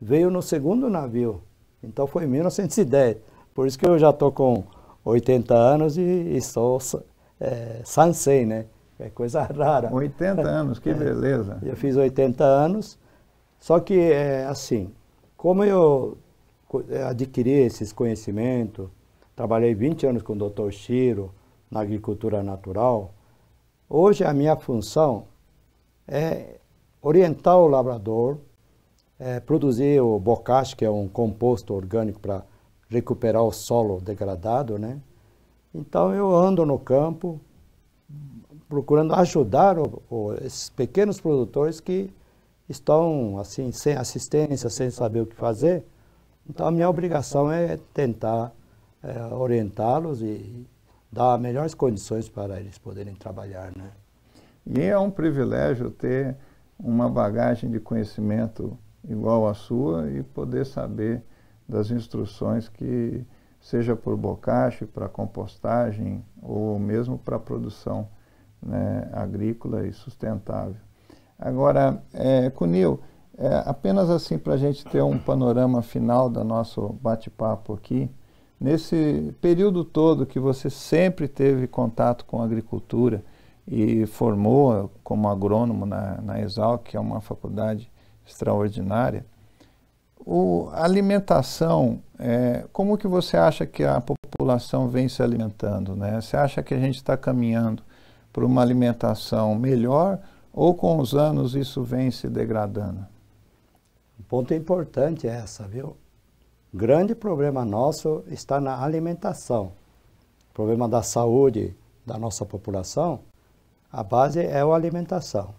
veio 0.00 0.30
no 0.30 0.40
segundo 0.40 0.88
navio, 0.88 1.42
então 1.82 2.06
foi 2.06 2.24
em 2.24 2.28
1910. 2.28 3.18
Por 3.54 3.66
isso 3.66 3.78
que 3.78 3.86
eu 3.86 3.98
já 3.98 4.10
estou 4.10 4.32
com 4.32 4.64
80 5.04 5.54
anos 5.54 5.96
e, 5.96 6.02
e 6.02 6.40
sou 6.40 6.78
é, 7.40 7.80
sansei, 7.84 8.46
né? 8.46 8.66
É 8.98 9.10
coisa 9.10 9.42
rara. 9.52 9.92
80 9.92 10.42
anos, 10.42 10.78
que 10.78 10.88
é. 10.90 10.94
beleza. 10.94 11.58
Eu 11.62 11.76
fiz 11.76 11.96
80 11.96 12.42
anos, 12.44 12.98
só 13.58 13.78
que 13.80 13.98
é 13.98 14.44
assim, 14.46 14.92
como 15.36 15.62
eu 15.64 16.16
adquiri 17.08 17.50
esses 17.50 17.92
conhecimentos, 17.92 18.88
trabalhei 19.36 19.74
20 19.74 20.06
anos 20.06 20.22
com 20.22 20.32
o 20.32 20.50
Dr. 20.50 20.70
Chiro 20.70 21.32
na 21.70 21.80
agricultura 21.80 22.42
natural, 22.42 23.12
hoje 23.94 24.24
a 24.24 24.34
minha 24.34 24.56
função 24.56 25.26
é 26.08 26.58
orientar 27.00 27.56
o 27.58 27.68
labrador, 27.68 28.38
é, 29.18 29.38
produzir 29.38 30.00
o 30.00 30.18
bocache, 30.18 30.74
que 30.74 30.84
é 30.84 30.90
um 30.90 31.06
composto 31.06 31.72
orgânico 31.72 32.18
para 32.18 32.42
recuperar 32.88 33.42
o 33.42 33.52
solo 33.52 34.00
degradado, 34.00 34.78
né? 34.78 35.00
Então 35.72 36.12
eu 36.12 36.34
ando 36.34 36.66
no 36.66 36.78
campo 36.78 37.40
procurando 38.68 39.14
ajudar 39.14 39.78
o, 39.78 40.02
o, 40.10 40.32
esses 40.34 40.68
pequenos 40.68 41.20
produtores 41.20 41.78
que 41.78 42.10
estão 42.68 43.38
assim 43.38 43.70
sem 43.70 43.94
assistência, 43.94 44.68
sem 44.70 44.90
saber 44.90 45.20
o 45.20 45.26
que 45.26 45.36
fazer. 45.36 45.84
Então 46.48 46.66
a 46.66 46.70
minha 46.70 46.88
obrigação 46.88 47.50
é 47.50 47.78
tentar 47.92 48.52
é, 49.02 49.34
orientá-los 49.34 50.20
e 50.22 50.66
dar 51.14 51.38
melhores 51.38 51.74
condições 51.74 52.28
para 52.28 52.58
eles 52.58 52.76
poderem 52.76 53.14
trabalhar, 53.14 53.70
né? 53.76 53.92
E 54.66 54.80
é 54.80 54.98
um 54.98 55.10
privilégio 55.10 55.88
ter 55.90 56.36
uma 56.76 57.08
bagagem 57.08 57.70
de 57.70 57.78
conhecimento 57.78 58.76
igual 59.08 59.46
à 59.46 59.54
sua 59.54 60.10
e 60.10 60.24
poder 60.24 60.66
saber 60.66 61.22
das 61.68 61.90
instruções 61.90 62.68
que 62.68 63.24
seja 63.60 63.94
por 63.94 64.16
bocache, 64.16 64.84
para 64.84 65.08
compostagem 65.08 66.24
ou 66.42 66.78
mesmo 66.80 67.16
para 67.16 67.38
produção 67.38 68.08
né, 68.60 69.08
agrícola 69.12 69.86
e 69.86 69.92
sustentável. 69.92 70.76
Agora, 71.38 72.02
é, 72.12 72.50
Cunil, 72.50 73.00
é, 73.38 73.62
apenas 73.64 74.10
assim 74.10 74.36
para 74.36 74.54
a 74.54 74.56
gente 74.56 74.84
ter 74.84 75.02
um 75.02 75.18
panorama 75.18 75.80
final 75.80 76.28
do 76.28 76.42
nosso 76.42 76.88
bate-papo 77.00 77.72
aqui, 77.72 78.10
nesse 78.60 79.34
período 79.40 79.84
todo 79.84 80.26
que 80.26 80.38
você 80.38 80.70
sempre 80.70 81.28
teve 81.28 81.66
contato 81.66 82.24
com 82.24 82.42
agricultura 82.42 83.22
e 83.66 84.06
formou 84.06 84.90
como 85.02 85.28
agrônomo 85.28 85.86
na, 85.86 86.20
na 86.20 86.40
Exalc, 86.40 86.84
que 86.84 86.96
é 86.96 87.00
uma 87.00 87.20
faculdade 87.20 87.90
extraordinária, 88.26 89.24
a 90.72 90.84
alimentação, 90.84 92.00
é, 92.18 92.64
como 92.72 92.96
que 92.96 93.06
você 93.06 93.36
acha 93.36 93.66
que 93.66 93.84
a 93.84 94.00
população 94.00 94.88
vem 94.88 95.08
se 95.08 95.22
alimentando? 95.22 95.94
Né? 95.94 96.20
Você 96.20 96.36
acha 96.36 96.62
que 96.62 96.72
a 96.72 96.78
gente 96.78 96.96
está 96.96 97.16
caminhando 97.16 97.82
para 98.32 98.44
uma 98.44 98.62
alimentação 98.62 99.54
melhor 99.54 100.18
ou 100.52 100.74
com 100.74 100.98
os 100.98 101.14
anos 101.14 101.54
isso 101.54 101.82
vem 101.82 102.10
se 102.10 102.28
degradando? 102.28 103.06
Um 104.18 104.22
ponto 104.22 104.54
importante 104.54 105.28
é 105.28 105.32
essa, 105.32 105.68
viu? 105.68 105.96
Grande 106.76 107.14
problema 107.14 107.64
nosso 107.64 108.24
está 108.26 108.60
na 108.60 108.82
alimentação. 108.82 109.66
O 110.50 110.54
problema 110.54 110.88
da 110.88 111.04
saúde 111.04 111.72
da 112.04 112.18
nossa 112.18 112.44
população, 112.44 113.20
a 113.92 114.02
base 114.02 114.40
é 114.40 114.60
a 114.60 114.66
alimentação. 114.66 115.54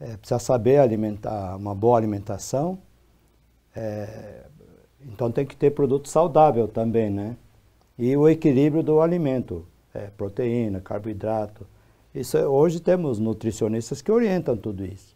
É, 0.00 0.16
precisa 0.16 0.38
saber 0.38 0.78
alimentar, 0.78 1.54
uma 1.54 1.74
boa 1.74 1.98
alimentação, 1.98 2.78
é, 3.76 4.46
então 5.02 5.30
tem 5.30 5.44
que 5.44 5.54
ter 5.54 5.72
produto 5.72 6.08
saudável 6.08 6.66
também, 6.66 7.10
né? 7.10 7.36
E 7.98 8.16
o 8.16 8.26
equilíbrio 8.26 8.82
do 8.82 9.02
alimento, 9.02 9.66
é, 9.92 10.06
proteína, 10.16 10.80
carboidrato. 10.80 11.66
Isso 12.14 12.38
é, 12.38 12.48
hoje 12.48 12.80
temos 12.80 13.18
nutricionistas 13.18 14.00
que 14.00 14.10
orientam 14.10 14.56
tudo 14.56 14.82
isso. 14.82 15.14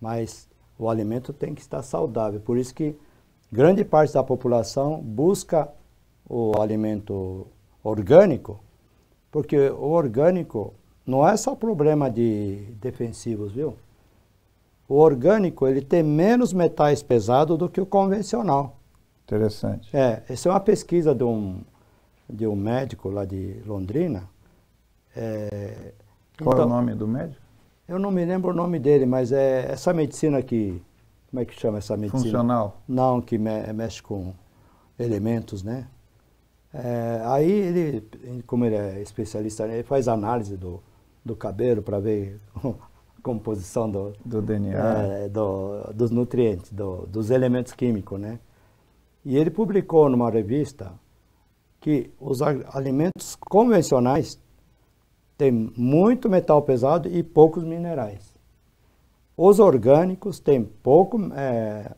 Mas 0.00 0.48
o 0.76 0.90
alimento 0.90 1.32
tem 1.32 1.54
que 1.54 1.60
estar 1.60 1.82
saudável. 1.82 2.40
Por 2.40 2.58
isso 2.58 2.74
que 2.74 2.96
grande 3.50 3.84
parte 3.84 4.14
da 4.14 4.22
população 4.22 5.00
busca 5.00 5.68
o 6.28 6.60
alimento 6.60 7.46
orgânico, 7.82 8.60
porque 9.30 9.70
o 9.70 9.90
orgânico 9.90 10.74
não 11.06 11.26
é 11.26 11.36
só 11.36 11.54
problema 11.54 12.10
de 12.10 12.66
defensivos, 12.80 13.52
viu? 13.52 13.76
o 14.90 14.96
orgânico 14.96 15.68
ele 15.68 15.80
tem 15.80 16.02
menos 16.02 16.52
metais 16.52 17.00
pesados 17.00 17.56
do 17.56 17.68
que 17.68 17.80
o 17.80 17.86
convencional. 17.86 18.76
Interessante. 19.22 19.96
É, 19.96 20.20
essa 20.28 20.48
é 20.48 20.52
uma 20.52 20.58
pesquisa 20.58 21.14
de 21.14 21.22
um, 21.22 21.60
de 22.28 22.44
um 22.44 22.56
médico 22.56 23.08
lá 23.08 23.24
de 23.24 23.62
Londrina. 23.64 24.24
É, 25.14 25.92
Qual 26.42 26.52
então, 26.52 26.52
é 26.52 26.54
o 26.54 26.66
então, 26.66 26.68
nome 26.68 26.94
do 26.96 27.06
médico? 27.06 27.40
Eu 27.86 28.00
não 28.00 28.10
me 28.10 28.24
lembro 28.24 28.50
o 28.50 28.54
nome 28.54 28.80
dele, 28.80 29.06
mas 29.06 29.30
é 29.30 29.70
essa 29.70 29.94
medicina 29.94 30.42
que. 30.42 30.82
Como 31.30 31.40
é 31.40 31.44
que 31.44 31.58
chama 31.58 31.78
essa 31.78 31.96
medicina? 31.96 32.24
Funcional? 32.24 32.82
Não, 32.88 33.20
que 33.20 33.38
me, 33.38 33.72
mexe 33.72 34.02
com 34.02 34.34
elementos, 34.98 35.62
né? 35.62 35.86
É, 36.74 37.22
aí 37.24 37.50
ele, 37.50 38.08
como 38.46 38.64
ele 38.64 38.76
é 38.76 39.00
especialista, 39.00 39.66
ele 39.66 39.82
faz 39.82 40.08
análise 40.08 40.56
do, 40.56 40.82
do 41.24 41.36
cabelo 41.36 41.82
para 41.82 41.98
ver 42.00 42.40
composição 43.22 43.90
do, 43.90 44.12
do 44.24 44.42
DNA, 44.42 44.76
é, 44.76 45.28
do, 45.28 45.92
dos 45.94 46.10
nutrientes, 46.10 46.72
do, 46.72 47.06
dos 47.06 47.30
elementos 47.30 47.72
químicos, 47.72 48.18
né? 48.18 48.38
E 49.24 49.36
ele 49.36 49.50
publicou 49.50 50.08
numa 50.08 50.30
revista 50.30 50.92
que 51.80 52.10
os 52.18 52.40
alimentos 52.42 53.36
convencionais 53.36 54.40
têm 55.36 55.52
muito 55.76 56.28
metal 56.28 56.62
pesado 56.62 57.08
e 57.08 57.22
poucos 57.22 57.64
minerais. 57.64 58.29
Os 59.42 59.58
orgânicos 59.58 60.38
têm 60.38 60.62
pouco 60.62 61.18
é, 61.34 61.92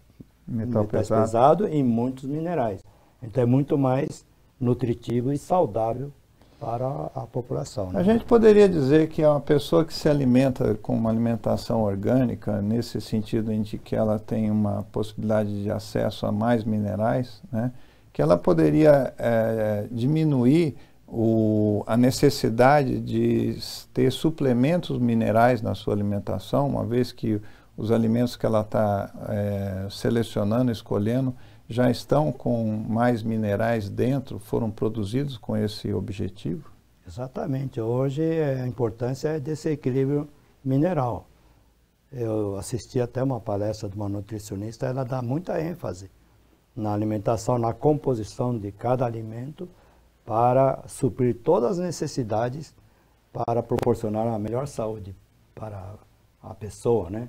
metal, 0.47 0.85
pesado. 0.85 1.21
pesado 1.23 1.69
e 1.69 1.83
muitos 1.83 2.23
minerais. 2.23 2.85
Então 3.21 3.43
é 3.43 3.47
muito 3.47 3.77
mais 3.77 4.25
nutritivo 4.61 5.33
e 5.33 5.37
saudável 5.37 6.13
para 6.61 6.87
a 7.13 7.23
população. 7.23 7.91
Né? 7.91 7.99
A 7.99 8.05
gente 8.05 8.25
poderia 8.25 8.69
dizer 8.69 9.09
que 9.09 9.23
é 9.23 9.29
uma 9.29 9.41
pessoa 9.41 9.85
que 9.85 9.93
se 9.93 10.09
alimenta 10.09 10.77
com 10.77 10.95
uma 10.95 11.11
alimentação 11.11 11.83
orgânica, 11.83 12.63
nesse 12.63 13.01
sentido 13.01 13.53
em 13.53 13.65
que 13.65 13.97
ela 13.97 14.21
tem 14.21 14.49
uma 14.49 14.85
possibilidade 14.93 15.65
de 15.65 15.69
acesso 15.69 16.25
a 16.27 16.31
mais 16.31 16.63
minerais, 16.63 17.43
né? 17.51 17.73
que 18.13 18.23
ela 18.23 18.39
poderia 18.39 19.13
é, 19.19 19.89
diminuir 19.91 20.77
o, 21.15 21.85
a 21.87 21.95
necessidade 21.95 22.99
de 22.99 23.59
ter 23.93 24.11
suplementos 24.11 24.99
minerais 24.99 25.61
na 25.61 25.75
sua 25.75 25.93
alimentação, 25.93 26.67
uma 26.67 26.87
vez 26.87 27.13
que 27.13 27.39
os 27.77 27.93
alimentos 27.93 28.35
que 28.35 28.47
ela 28.47 28.63
está 28.63 29.13
é, 29.29 29.87
selecionando, 29.91 30.73
escolhendo, 30.73 31.35
já 31.69 31.91
estão 31.91 32.33
com 32.33 32.65
mais 32.89 33.23
minerais 33.23 33.91
dentro, 33.91 34.39
foram 34.39 34.71
produzidos 34.71 35.37
com 35.37 35.55
esse 35.55 35.93
objetivo? 35.93 36.71
Exatamente. 37.07 37.79
Hoje 37.79 38.23
a 38.23 38.67
importância 38.67 39.29
é 39.29 39.41
desse 39.41 39.69
equilíbrio 39.69 40.27
mineral. 40.65 41.27
Eu 42.11 42.57
assisti 42.57 43.01
até 43.01 43.23
uma 43.23 43.41
palestra 43.41 43.87
de 43.87 43.97
uma 43.97 44.09
nutricionista, 44.09 44.87
ela 44.87 45.05
dá 45.05 45.21
muita 45.21 45.61
ênfase 45.61 46.11
na 46.75 46.95
alimentação, 46.95 47.59
na 47.59 47.75
composição 47.75 48.59
de 48.59 48.73
cada 48.73 49.05
alimento 49.05 49.69
para 50.25 50.83
suprir 50.87 51.37
todas 51.43 51.73
as 51.73 51.79
necessidades 51.79 52.75
para 53.33 53.63
proporcionar 53.63 54.27
a 54.27 54.39
melhor 54.39 54.67
saúde 54.67 55.15
para 55.55 55.95
a 56.43 56.55
pessoa, 56.55 57.09
né? 57.11 57.29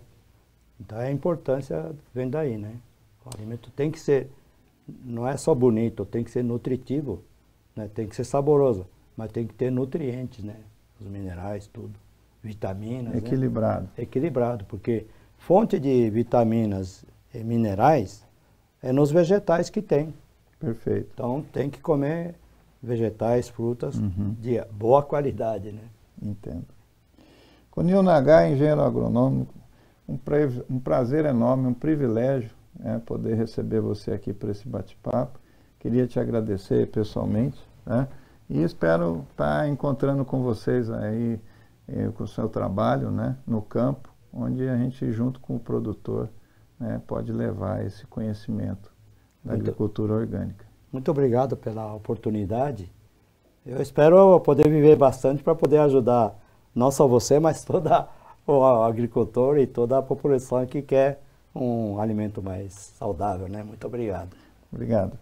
Então 0.79 0.97
a 0.97 1.11
importância 1.11 1.91
vem 2.13 2.29
daí, 2.29 2.57
né? 2.57 2.75
O 3.25 3.29
alimento 3.35 3.71
tem 3.71 3.89
que 3.89 3.99
ser, 3.99 4.29
não 5.03 5.27
é 5.27 5.37
só 5.37 5.55
bonito, 5.55 6.05
tem 6.05 6.23
que 6.23 6.31
ser 6.31 6.43
nutritivo, 6.43 7.23
né? 7.75 7.89
tem 7.93 8.07
que 8.07 8.15
ser 8.15 8.25
saboroso, 8.25 8.85
mas 9.15 9.31
tem 9.31 9.47
que 9.47 9.53
ter 9.53 9.71
nutrientes, 9.71 10.43
né? 10.43 10.57
Os 10.99 11.07
minerais, 11.07 11.67
tudo, 11.67 11.93
vitaminas. 12.43 13.15
Equilibrado. 13.15 13.83
Né? 13.83 14.03
Equilibrado, 14.03 14.65
porque 14.65 15.05
fonte 15.37 15.79
de 15.79 16.09
vitaminas 16.09 17.05
e 17.33 17.43
minerais 17.43 18.25
é 18.81 18.91
nos 18.91 19.09
vegetais 19.09 19.69
que 19.69 19.81
tem. 19.81 20.13
Perfeito. 20.59 21.09
Então 21.13 21.43
tem 21.51 21.69
que 21.69 21.79
comer 21.79 22.35
vegetais, 22.83 23.47
frutas 23.47 23.95
uhum. 23.95 24.35
de 24.39 24.61
boa 24.71 25.01
qualidade, 25.01 25.71
né? 25.71 25.83
Entendo. 26.21 26.67
Conil 27.71 28.03
Nagai, 28.03 28.51
engenheiro 28.51 28.81
agronômico, 28.81 29.53
um, 30.07 30.19
um 30.69 30.79
prazer 30.79 31.25
enorme, 31.25 31.67
um 31.67 31.73
privilégio 31.73 32.51
né, 32.77 33.01
poder 33.05 33.35
receber 33.35 33.79
você 33.79 34.11
aqui 34.11 34.33
para 34.33 34.51
esse 34.51 34.67
bate-papo. 34.67 35.39
Queria 35.79 36.05
te 36.05 36.19
agradecer 36.19 36.91
pessoalmente 36.91 37.59
né, 37.85 38.07
e 38.49 38.61
espero 38.61 39.25
estar 39.31 39.67
encontrando 39.67 40.23
com 40.23 40.43
vocês 40.43 40.89
aí 40.89 41.39
eh, 41.87 42.09
com 42.15 42.23
o 42.23 42.27
seu 42.27 42.47
trabalho 42.47 43.09
né, 43.11 43.37
no 43.45 43.61
campo, 43.61 44.13
onde 44.31 44.67
a 44.67 44.77
gente, 44.77 45.11
junto 45.11 45.39
com 45.39 45.55
o 45.55 45.59
produtor, 45.59 46.29
né, 46.79 47.01
pode 47.07 47.31
levar 47.31 47.85
esse 47.85 48.05
conhecimento 48.07 48.93
da 49.43 49.53
agricultura 49.53 50.13
orgânica. 50.13 50.72
Muito 50.93 51.09
obrigado 51.09 51.57
pela 51.57 51.91
oportunidade. 51.95 52.87
Eu 53.65 53.81
espero 53.81 54.39
poder 54.41 54.69
viver 54.69 54.95
bastante 54.95 55.41
para 55.41 55.55
poder 55.55 55.79
ajudar 55.79 56.39
não 56.75 56.91
só 56.91 57.07
você, 57.07 57.39
mas 57.39 57.65
toda 57.65 58.07
o 58.45 58.63
agricultor 58.63 59.57
e 59.57 59.65
toda 59.65 59.97
a 59.97 60.03
população 60.03 60.63
que 60.67 60.83
quer 60.83 61.19
um 61.55 61.99
alimento 61.99 62.43
mais 62.43 62.93
saudável, 62.97 63.47
né? 63.49 63.63
Muito 63.63 63.87
obrigado. 63.87 64.35
Obrigado. 64.71 65.17